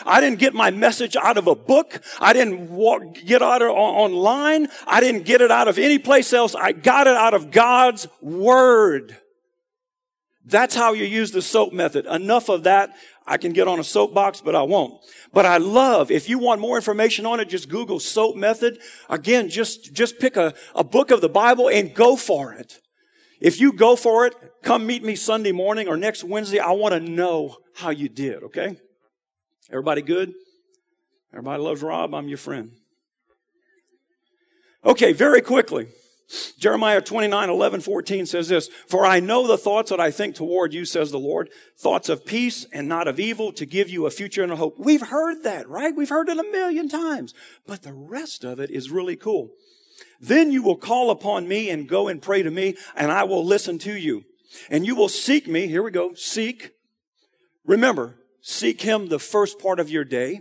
[0.04, 2.00] I didn't get my message out of a book.
[2.18, 4.68] I didn't walk, get out of online.
[4.86, 6.54] I didn't get it out of any place else.
[6.54, 9.18] I got it out of God's Word.
[10.44, 12.06] That's how you use the soap method.
[12.06, 12.94] Enough of that.
[13.26, 15.00] I can get on a soapbox, but I won't.
[15.32, 18.78] But I love, if you want more information on it, just Google soap method.
[19.08, 22.80] Again, just, just pick a, a book of the Bible and go for it.
[23.40, 26.58] If you go for it, come meet me Sunday morning or next Wednesday.
[26.58, 28.76] I want to know how you did, okay?
[29.70, 30.34] Everybody good?
[31.32, 32.14] Everybody loves Rob.
[32.14, 32.72] I'm your friend.
[34.84, 35.88] Okay, very quickly.
[36.58, 40.72] Jeremiah 29, 11, 14 says this, For I know the thoughts that I think toward
[40.72, 44.10] you, says the Lord, thoughts of peace and not of evil to give you a
[44.10, 44.76] future and a hope.
[44.78, 45.94] We've heard that, right?
[45.94, 47.34] We've heard it a million times.
[47.66, 49.50] But the rest of it is really cool.
[50.20, 53.44] Then you will call upon me and go and pray to me, and I will
[53.44, 54.24] listen to you.
[54.70, 55.66] And you will seek me.
[55.66, 56.14] Here we go.
[56.14, 56.70] Seek.
[57.66, 60.40] Remember, seek him the first part of your day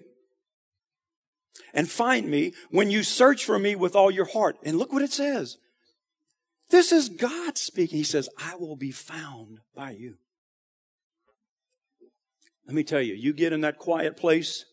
[1.73, 4.57] and find me when you search for me with all your heart.
[4.63, 5.57] And look what it says.
[6.73, 7.99] This is God speaking.
[7.99, 10.15] He says, I will be found by you.
[12.65, 14.65] Let me tell you, you get in that quiet place,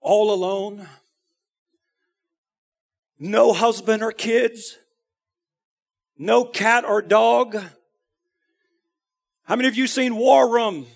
[0.00, 0.86] all alone,
[3.18, 4.78] no husband or kids,
[6.16, 7.56] no cat or dog.
[9.42, 10.86] How many of you seen War Room?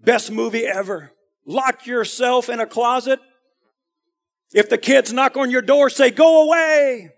[0.00, 1.12] Best movie ever.
[1.46, 3.20] Lock yourself in a closet.
[4.52, 7.12] If the kids knock on your door, say, go away.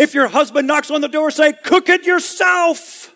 [0.00, 3.14] If your husband knocks on the door, say, cook it yourself.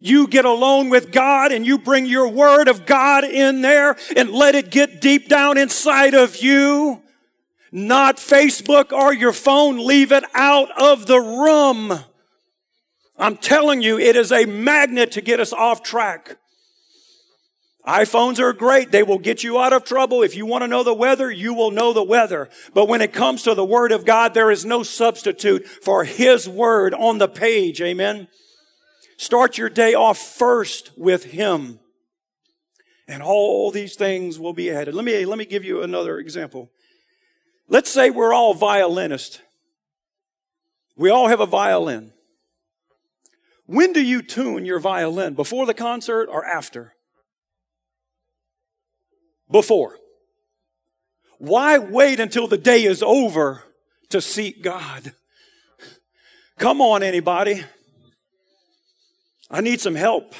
[0.00, 4.30] You get alone with God and you bring your word of God in there and
[4.30, 7.00] let it get deep down inside of you.
[7.70, 9.86] Not Facebook or your phone.
[9.86, 12.00] Leave it out of the room.
[13.16, 16.38] I'm telling you, it is a magnet to get us off track.
[17.88, 18.92] iPhones are great.
[18.92, 20.22] They will get you out of trouble.
[20.22, 22.50] If you want to know the weather, you will know the weather.
[22.74, 26.46] But when it comes to the Word of God, there is no substitute for His
[26.46, 27.80] Word on the page.
[27.80, 28.28] Amen.
[29.16, 31.80] Start your day off first with Him.
[33.08, 34.94] And all these things will be added.
[34.94, 36.70] Let me, let me give you another example.
[37.68, 39.40] Let's say we're all violinists.
[40.94, 42.12] We all have a violin.
[43.64, 45.32] When do you tune your violin?
[45.32, 46.92] Before the concert or after?
[49.50, 49.98] Before.
[51.38, 53.64] Why wait until the day is over
[54.10, 55.12] to seek God?
[56.58, 57.64] Come on, anybody.
[59.50, 60.34] I need some help.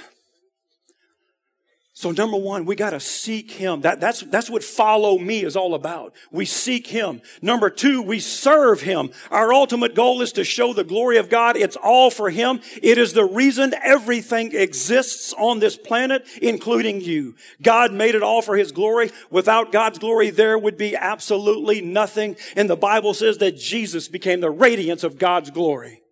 [1.98, 3.80] So number one, we got to seek Him.
[3.80, 6.14] That, that's, that's what follow me is all about.
[6.30, 7.20] We seek Him.
[7.42, 9.10] Number two, we serve Him.
[9.32, 11.56] Our ultimate goal is to show the glory of God.
[11.56, 12.60] It's all for Him.
[12.80, 17.34] It is the reason everything exists on this planet, including you.
[17.62, 19.10] God made it all for His glory.
[19.28, 22.36] Without God's glory, there would be absolutely nothing.
[22.54, 26.02] And the Bible says that Jesus became the radiance of God's glory.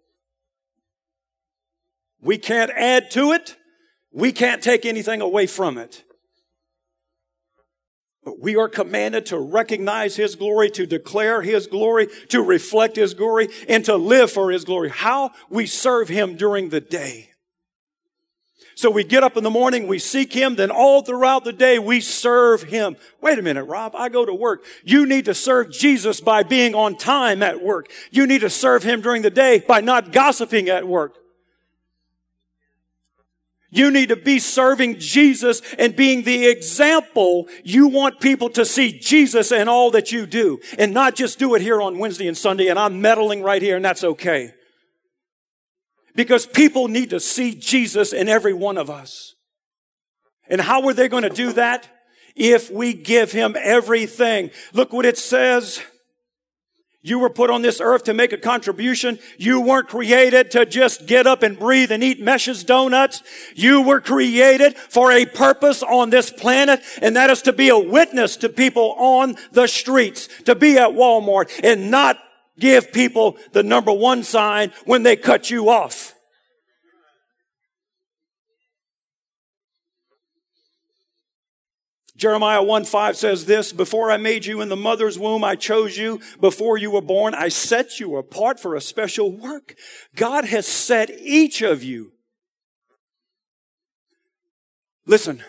[2.20, 3.57] We can't add to it.
[4.17, 6.03] We can't take anything away from it.
[8.25, 13.12] But we are commanded to recognize His glory, to declare His glory, to reflect His
[13.12, 14.89] glory, and to live for His glory.
[14.89, 17.29] How we serve Him during the day.
[18.75, 21.79] So we get up in the morning, we seek Him, then all throughout the day
[21.79, 22.97] we serve Him.
[23.21, 24.64] Wait a minute, Rob, I go to work.
[24.83, 27.91] You need to serve Jesus by being on time at work.
[28.11, 31.19] You need to serve Him during the day by not gossiping at work.
[33.71, 37.49] You need to be serving Jesus and being the example.
[37.64, 41.55] You want people to see Jesus in all that you do and not just do
[41.55, 44.53] it here on Wednesday and Sunday and I'm meddling right here and that's okay.
[46.14, 49.35] Because people need to see Jesus in every one of us.
[50.49, 51.89] And how are they going to do that?
[52.37, 54.51] If we give him everything.
[54.73, 55.83] Look what it says.
[57.07, 59.20] You were put on this earth to make a contribution.
[59.38, 63.22] You weren't created to just get up and breathe and eat Meche's donuts.
[63.54, 67.78] You were created for a purpose on this planet, and that is to be a
[67.78, 72.18] witness to people on the streets, to be at Walmart and not
[72.59, 76.16] give people the number one sign when they cut you off.
[82.17, 85.99] Jeremiah 1 5 says this, before I made you in the mother's womb, I chose
[85.99, 86.21] you.
[86.41, 89.75] Before you were born, I set you apart for a special work.
[90.14, 92.12] God has set each of you.
[95.05, 95.43] Listen,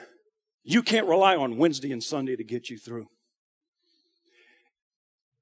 [0.63, 3.07] you can't rely on Wednesday and Sunday to get you through.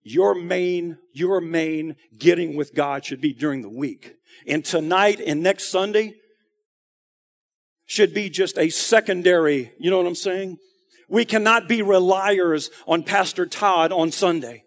[0.04, 4.14] Your main, your main getting with God should be during the week.
[4.48, 6.14] And tonight and next Sunday
[7.88, 10.60] should be just a secondary, you know what I'm saying?
[11.08, 14.64] We cannot be reliers on Pastor Todd on Sunday.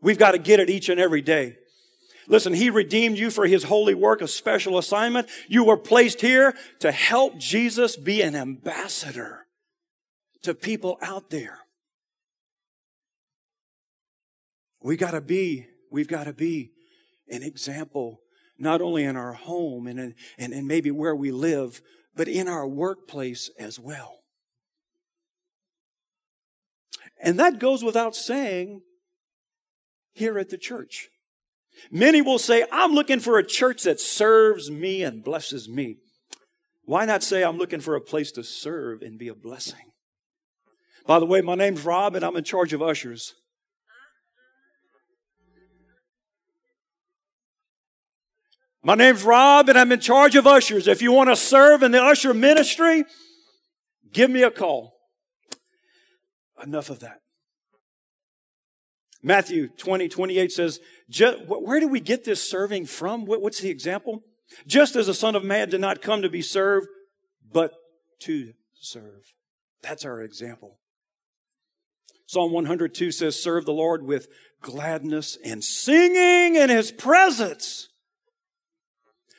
[0.00, 1.56] We've got to get it each and every day.
[2.28, 5.28] Listen, He redeemed you for His holy work, a special assignment.
[5.48, 9.46] You were placed here to help Jesus be an ambassador
[10.42, 11.60] to people out there.
[14.82, 16.72] We gotta be, we've gotta be
[17.28, 18.20] an example,
[18.58, 21.80] not only in our home and, in, and, and maybe where we live,
[22.14, 24.18] but in our workplace as well.
[27.24, 28.82] And that goes without saying
[30.12, 31.08] here at the church.
[31.90, 35.96] Many will say, I'm looking for a church that serves me and blesses me.
[36.84, 39.92] Why not say, I'm looking for a place to serve and be a blessing?
[41.06, 43.32] By the way, my name's Rob and I'm in charge of ushers.
[48.82, 50.86] My name's Rob and I'm in charge of ushers.
[50.86, 53.06] If you want to serve in the usher ministry,
[54.12, 54.93] give me a call.
[56.62, 57.20] Enough of that.
[59.22, 60.80] Matthew 20, 28 says,
[61.46, 63.24] where do we get this serving from?
[63.24, 64.22] What's the example?
[64.66, 66.86] Just as the Son of Man did not come to be served,
[67.50, 67.72] but
[68.20, 69.22] to serve.
[69.82, 70.78] That's our example.
[72.26, 74.28] Psalm 102 says, serve the Lord with
[74.60, 77.88] gladness and singing in his presence.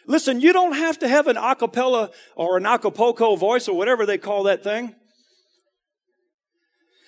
[0.08, 4.18] Listen, you don't have to have an acapella or an acapulco voice or whatever they
[4.18, 4.96] call that thing.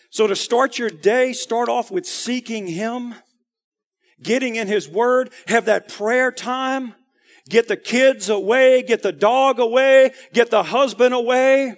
[0.10, 3.16] So to start your day, start off with seeking Him,
[4.22, 6.96] getting in His Word, have that prayer time,
[7.50, 11.76] get the kids away, get the dog away, get the husband away.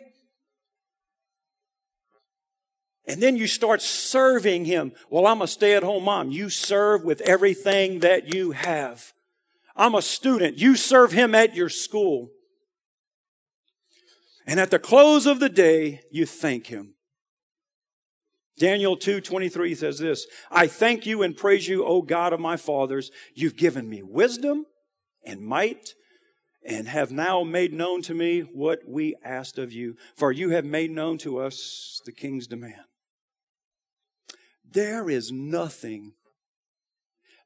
[3.07, 4.91] And then you start serving Him.
[5.09, 6.29] Well, I'm a stay at home mom.
[6.29, 9.13] You serve with everything that you have.
[9.75, 10.59] I'm a student.
[10.59, 12.29] You serve Him at your school.
[14.45, 16.95] And at the close of the day, you thank Him.
[18.59, 22.57] Daniel 2 23 says this I thank you and praise you, O God of my
[22.57, 23.09] fathers.
[23.33, 24.65] You've given me wisdom
[25.25, 25.95] and might
[26.63, 30.65] and have now made known to me what we asked of you, for you have
[30.65, 32.83] made known to us the king's demand.
[34.69, 36.13] There is nothing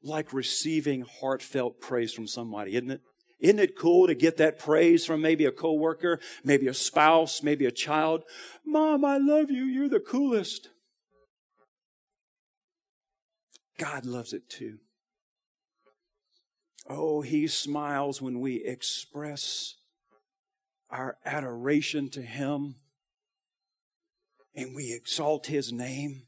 [0.01, 3.01] like receiving heartfelt praise from somebody, isn't it?
[3.39, 7.65] Isn't it cool to get that praise from maybe a coworker, maybe a spouse, maybe
[7.65, 8.23] a child?
[8.65, 9.65] Mom, I love you.
[9.65, 10.69] You're the coolest.
[13.77, 14.79] God loves it too.
[16.89, 19.75] Oh, He smiles when we express
[20.89, 22.75] our adoration to Him
[24.55, 26.23] and we exalt His name.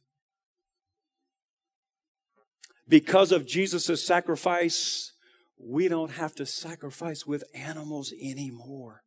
[2.88, 5.14] Because of Jesus' sacrifice,
[5.58, 9.04] we don't have to sacrifice with animals anymore.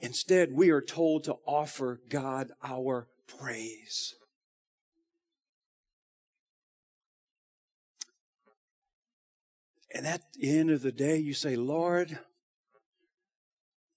[0.00, 4.14] Instead, we are told to offer God our praise.
[9.94, 12.18] And at the end of the day, you say, Lord,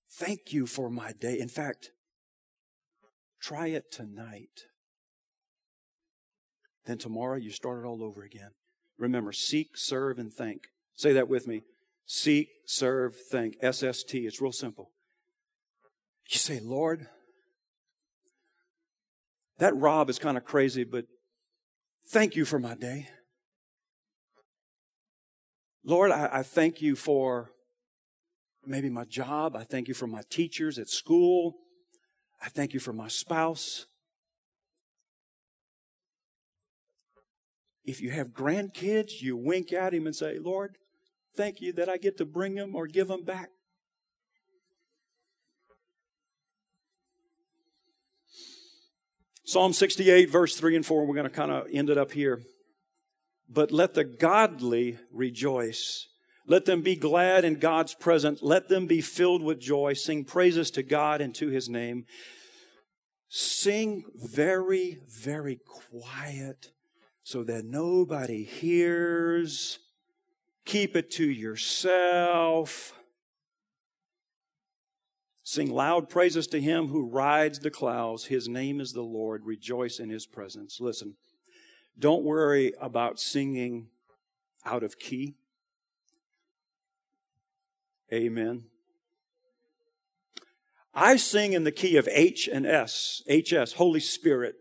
[0.09, 1.37] thank you for my day.
[1.39, 1.91] In fact,
[3.41, 4.67] try it tonight.
[6.85, 8.51] Then tomorrow you start it all over again.
[8.97, 10.67] Remember, seek, serve, and thank.
[10.95, 11.63] Say that with me.
[12.05, 13.55] Seek, serve, thank.
[13.61, 14.13] SST.
[14.15, 14.91] It's real simple.
[16.29, 17.07] You say, Lord,
[19.59, 21.05] that Rob is kind of crazy, but
[22.07, 23.09] thank you for my day.
[25.83, 27.51] Lord, I, I thank you for
[28.65, 29.55] maybe my job.
[29.55, 31.55] I thank you for my teachers at school.
[32.41, 33.87] I thank you for my spouse.
[37.83, 40.77] If you have grandkids, you wink at him and say, Lord,
[41.35, 43.49] thank you that I get to bring them or give them back.
[49.43, 52.43] Psalm 68, verse 3 and 4, we're going to kind of end it up here.
[53.53, 56.07] But let the godly rejoice.
[56.47, 58.41] Let them be glad in God's presence.
[58.41, 59.93] Let them be filled with joy.
[59.93, 62.05] Sing praises to God and to his name.
[63.27, 65.59] Sing very, very
[65.91, 66.71] quiet
[67.23, 69.79] so that nobody hears.
[70.65, 72.93] Keep it to yourself.
[75.43, 78.25] Sing loud praises to him who rides the clouds.
[78.25, 79.45] His name is the Lord.
[79.45, 80.79] Rejoice in his presence.
[80.79, 81.15] Listen.
[81.97, 83.87] Don't worry about singing
[84.65, 85.35] out of key.
[88.13, 88.65] Amen.
[90.93, 94.55] I sing in the key of H and S, HS, Holy Spirit.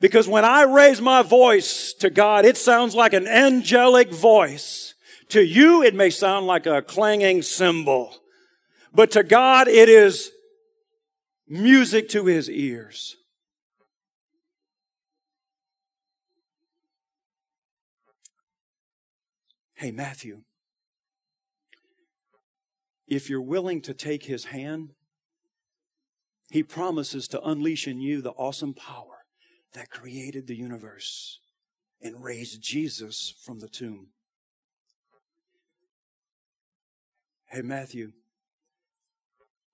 [0.00, 4.94] Because when I raise my voice to God, it sounds like an angelic voice.
[5.28, 8.16] To you, it may sound like a clanging cymbal.
[8.94, 10.30] But to God, it is
[11.48, 13.16] music to his ears.
[19.82, 20.42] Hey, Matthew,
[23.08, 24.90] if you're willing to take his hand,
[26.52, 29.24] he promises to unleash in you the awesome power
[29.74, 31.40] that created the universe
[32.00, 34.10] and raised Jesus from the tomb.
[37.46, 38.12] Hey, Matthew,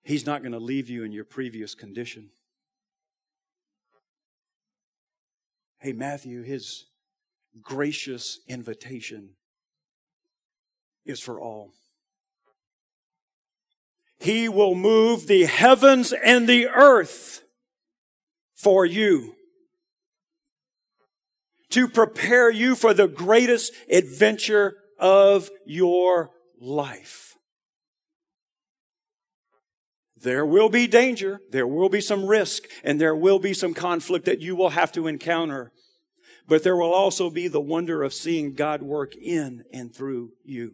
[0.01, 2.31] he's not going to leave you in your previous condition.
[5.77, 6.87] Hey, Matthew, his
[7.61, 9.35] gracious invitation
[11.05, 11.71] is for all.
[14.19, 17.41] He will move the heavens and the earth
[18.55, 19.35] for you
[21.69, 27.35] to prepare you for the greatest adventure of your life.
[30.21, 34.25] There will be danger, there will be some risk, and there will be some conflict
[34.25, 35.71] that you will have to encounter.
[36.45, 40.73] But there will also be the wonder of seeing God work in and through you.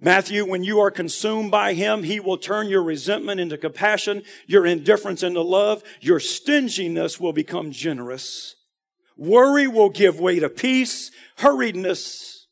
[0.00, 4.64] Matthew, when you are consumed by him, he will turn your resentment into compassion, your
[4.64, 8.54] indifference into love, your stinginess will become generous.
[9.16, 12.46] Worry will give way to peace, hurriedness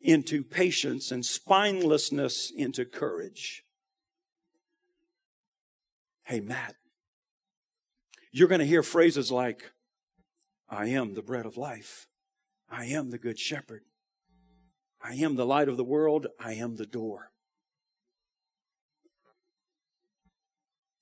[0.00, 3.64] into patience and spinelessness into courage.
[6.24, 6.74] Hey, Matt,
[8.32, 9.70] you're going to hear phrases like,
[10.68, 12.06] I am the bread of life.
[12.70, 13.82] I am the good shepherd.
[15.02, 16.26] I am the light of the world.
[16.38, 17.30] I am the door.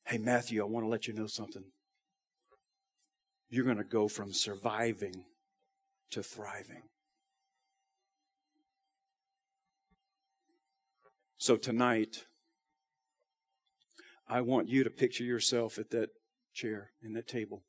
[0.06, 1.64] Hey, Matthew, I want to let you know something.
[3.50, 5.24] You're going to go from surviving
[6.10, 6.82] to thriving.
[11.36, 12.24] So tonight,
[14.28, 16.10] I want you to picture yourself at that
[16.52, 17.62] chair, in that table.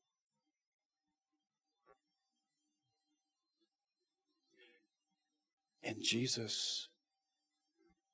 [5.89, 6.87] And Jesus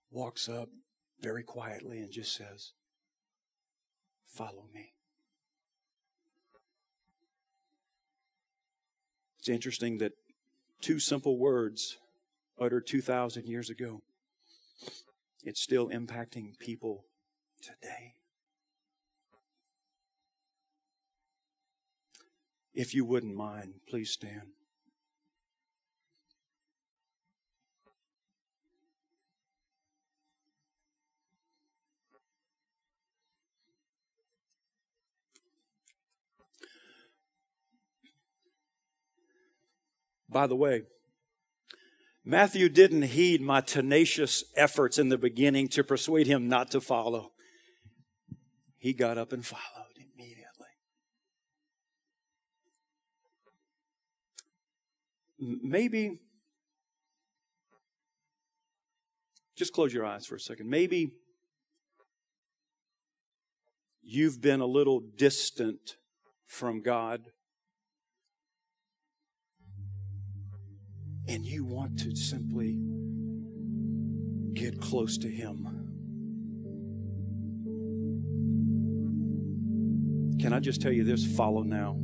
[0.09, 0.69] walks up
[1.19, 2.71] very quietly and just says,
[4.33, 4.93] Follow me.
[9.39, 10.13] It's interesting that
[10.79, 11.97] two simple words
[12.57, 14.01] uttered 2,000 years ago,
[15.43, 17.03] it's still impacting people
[17.61, 18.13] today.
[22.73, 24.53] If you wouldn't mind, please stand.
[40.29, 40.83] By the way,
[42.23, 47.31] Matthew didn't heed my tenacious efforts in the beginning to persuade him not to follow.
[48.77, 49.61] He got up and followed
[49.95, 50.45] immediately.
[55.39, 56.19] Maybe,
[59.55, 60.67] just close your eyes for a second.
[60.67, 61.11] Maybe
[64.01, 65.97] you've been a little distant
[66.47, 67.25] from God
[71.27, 72.79] and you want to simply
[74.53, 75.67] get close to Him.
[80.39, 81.25] Can I just tell you this?
[81.25, 81.97] Follow now.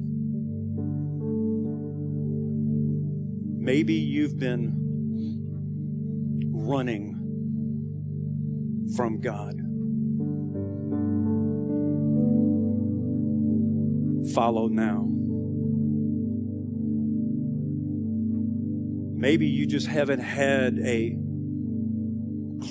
[3.63, 4.73] Maybe you've been
[6.51, 7.17] running
[8.95, 9.57] from God.
[14.33, 15.20] Follow now.
[19.21, 21.15] Maybe you just haven't had a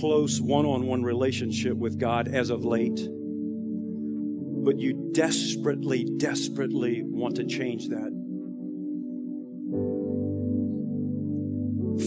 [0.01, 2.99] close one on one relationship with God as of late,
[4.65, 8.11] but you desperately, desperately want to change that.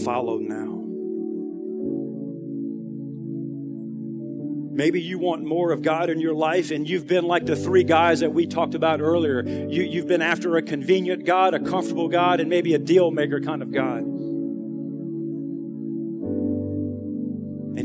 [0.04, 0.82] Follow now.
[4.76, 7.84] Maybe you want more of God in your life, and you've been like the three
[7.84, 9.42] guys that we talked about earlier.
[9.42, 13.40] You, you've been after a convenient God, a comfortable God, and maybe a deal maker
[13.40, 14.04] kind of God.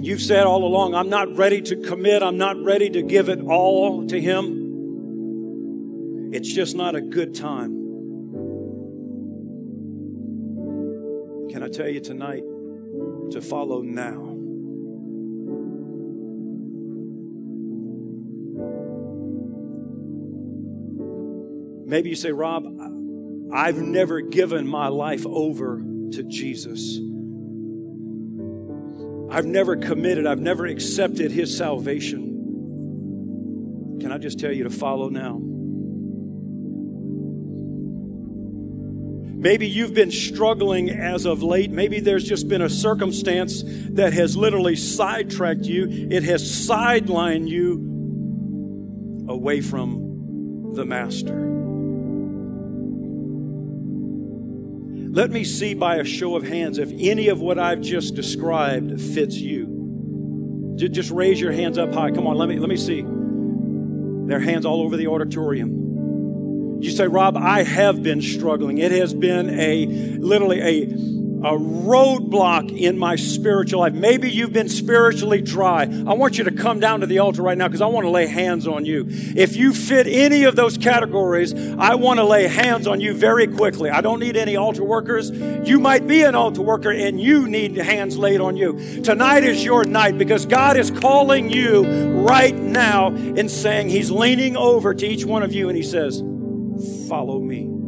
[0.09, 3.41] You've said all along, I'm not ready to commit, I'm not ready to give it
[3.41, 6.31] all to Him.
[6.33, 7.75] It's just not a good time.
[11.51, 12.41] Can I tell you tonight
[13.33, 14.35] to follow now?
[21.85, 22.65] Maybe you say, Rob,
[23.53, 25.83] I've never given my life over
[26.13, 26.97] to Jesus.
[29.31, 32.37] I've never committed, I've never accepted His salvation.
[34.01, 35.39] Can I just tell you to follow now?
[39.39, 41.71] Maybe you've been struggling as of late.
[41.71, 45.87] Maybe there's just been a circumstance that has literally sidetracked you.
[46.11, 47.85] It has sidelined you
[49.29, 51.58] away from the Master.
[55.11, 59.01] Let me see by a show of hands if any of what I've just described
[59.01, 60.75] fits you.
[60.77, 62.11] Just raise your hands up high.
[62.11, 63.01] Come on, let me let me see.
[63.01, 66.77] There are hands all over the auditorium.
[66.81, 68.77] You say, Rob, I have been struggling.
[68.77, 69.87] It has been a
[70.19, 70.85] literally a
[71.43, 73.93] a roadblock in my spiritual life.
[73.93, 75.83] Maybe you've been spiritually dry.
[75.83, 78.09] I want you to come down to the altar right now because I want to
[78.09, 79.05] lay hands on you.
[79.07, 83.47] If you fit any of those categories, I want to lay hands on you very
[83.47, 83.89] quickly.
[83.89, 85.31] I don't need any altar workers.
[85.31, 89.01] You might be an altar worker and you need hands laid on you.
[89.01, 91.85] Tonight is your night because God is calling you
[92.21, 96.21] right now and saying He's leaning over to each one of you and He says,
[97.07, 97.78] Follow me.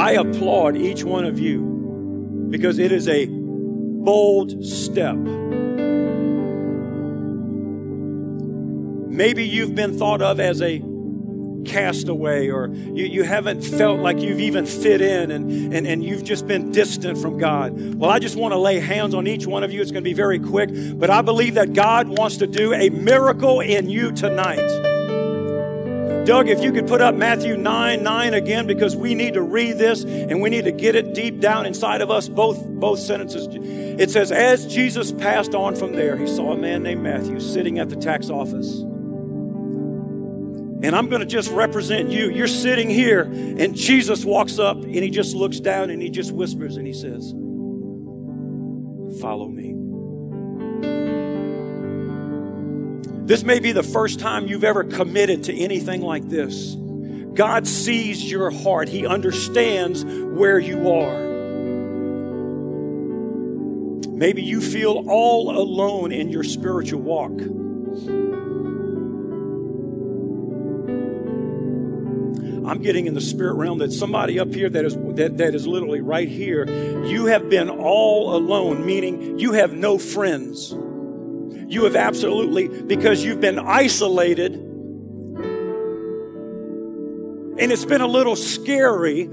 [0.00, 5.14] I applaud each one of you because it is a bold step.
[9.10, 10.82] Maybe you've been thought of as a
[11.66, 16.24] castaway or you, you haven't felt like you've even fit in and, and, and you've
[16.24, 17.78] just been distant from God.
[17.96, 19.82] Well, I just want to lay hands on each one of you.
[19.82, 22.88] It's going to be very quick, but I believe that God wants to do a
[22.88, 24.89] miracle in you tonight.
[26.30, 29.78] Doug, if you could put up Matthew 9 9 again, because we need to read
[29.78, 33.48] this and we need to get it deep down inside of us, both, both sentences.
[33.50, 37.80] It says, As Jesus passed on from there, he saw a man named Matthew sitting
[37.80, 38.78] at the tax office.
[40.82, 42.30] And I'm going to just represent you.
[42.30, 46.30] You're sitting here, and Jesus walks up and he just looks down and he just
[46.30, 47.32] whispers and he says,
[49.20, 49.74] Follow me.
[53.30, 56.74] This may be the first time you've ever committed to anything like this.
[57.32, 61.20] God sees your heart, He understands where you are.
[64.10, 67.30] Maybe you feel all alone in your spiritual walk.
[72.68, 75.68] I'm getting in the spirit realm that somebody up here that is that, that is
[75.68, 76.68] literally right here,
[77.04, 80.74] you have been all alone, meaning you have no friends.
[81.70, 84.54] You have absolutely because you've been isolated.
[87.60, 89.26] And it's been a little scary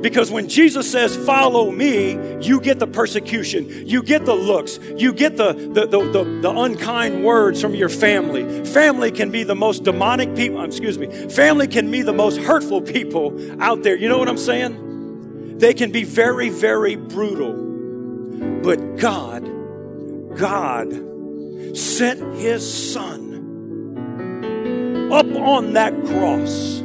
[0.00, 5.12] because when Jesus says, Follow me, you get the persecution, you get the looks, you
[5.12, 8.64] get the, the, the, the, the unkind words from your family.
[8.64, 12.38] Family can be the most demonic people, um, excuse me, family can be the most
[12.38, 13.96] hurtful people out there.
[13.96, 15.58] You know what I'm saying?
[15.58, 17.54] They can be very, very brutal.
[18.62, 19.42] But God,
[20.36, 21.11] God
[21.74, 23.30] sent His Son
[25.12, 26.82] up on that cross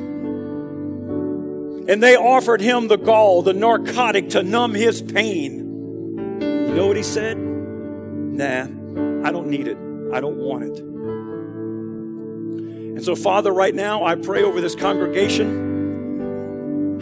[1.87, 5.59] and they offered him the gall, the narcotic to numb his pain.
[6.41, 7.37] You know what he said?
[7.37, 8.63] Nah,
[9.25, 9.77] I don't need it.
[10.13, 10.79] I don't want it.
[12.97, 15.65] And so, Father, right now, I pray over this congregation.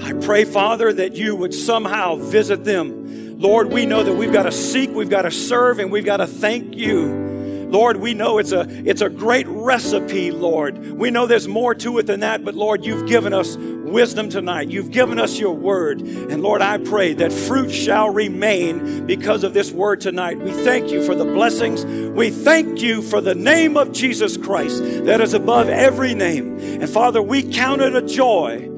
[0.04, 3.40] I pray, Father, that you would somehow visit them.
[3.40, 6.18] Lord, we know that we've got to seek, we've got to serve, and we've got
[6.18, 7.26] to thank you
[7.70, 10.78] Lord, we know it's a, it's a great recipe, Lord.
[10.78, 14.70] We know there's more to it than that, but Lord, you've given us wisdom tonight.
[14.70, 16.02] You've given us your word.
[16.02, 20.38] And Lord, I pray that fruit shall remain because of this word tonight.
[20.38, 21.86] We thank you for the blessings.
[21.86, 26.58] We thank you for the name of Jesus Christ that is above every name.
[26.60, 28.70] And Father, we count it a joy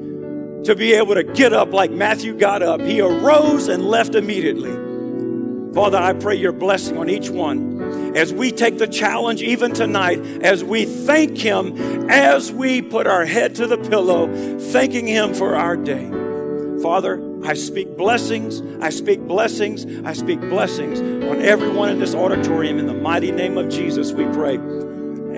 [0.64, 2.80] to be able to get up like Matthew got up.
[2.80, 4.87] He arose and left immediately.
[5.78, 10.18] Father, I pray your blessing on each one as we take the challenge even tonight,
[10.42, 14.26] as we thank Him, as we put our head to the pillow,
[14.58, 16.10] thanking Him for our day.
[16.82, 22.80] Father, I speak blessings, I speak blessings, I speak blessings on everyone in this auditorium.
[22.80, 24.54] In the mighty name of Jesus, we pray.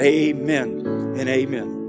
[0.01, 0.87] Amen
[1.19, 1.80] and amen.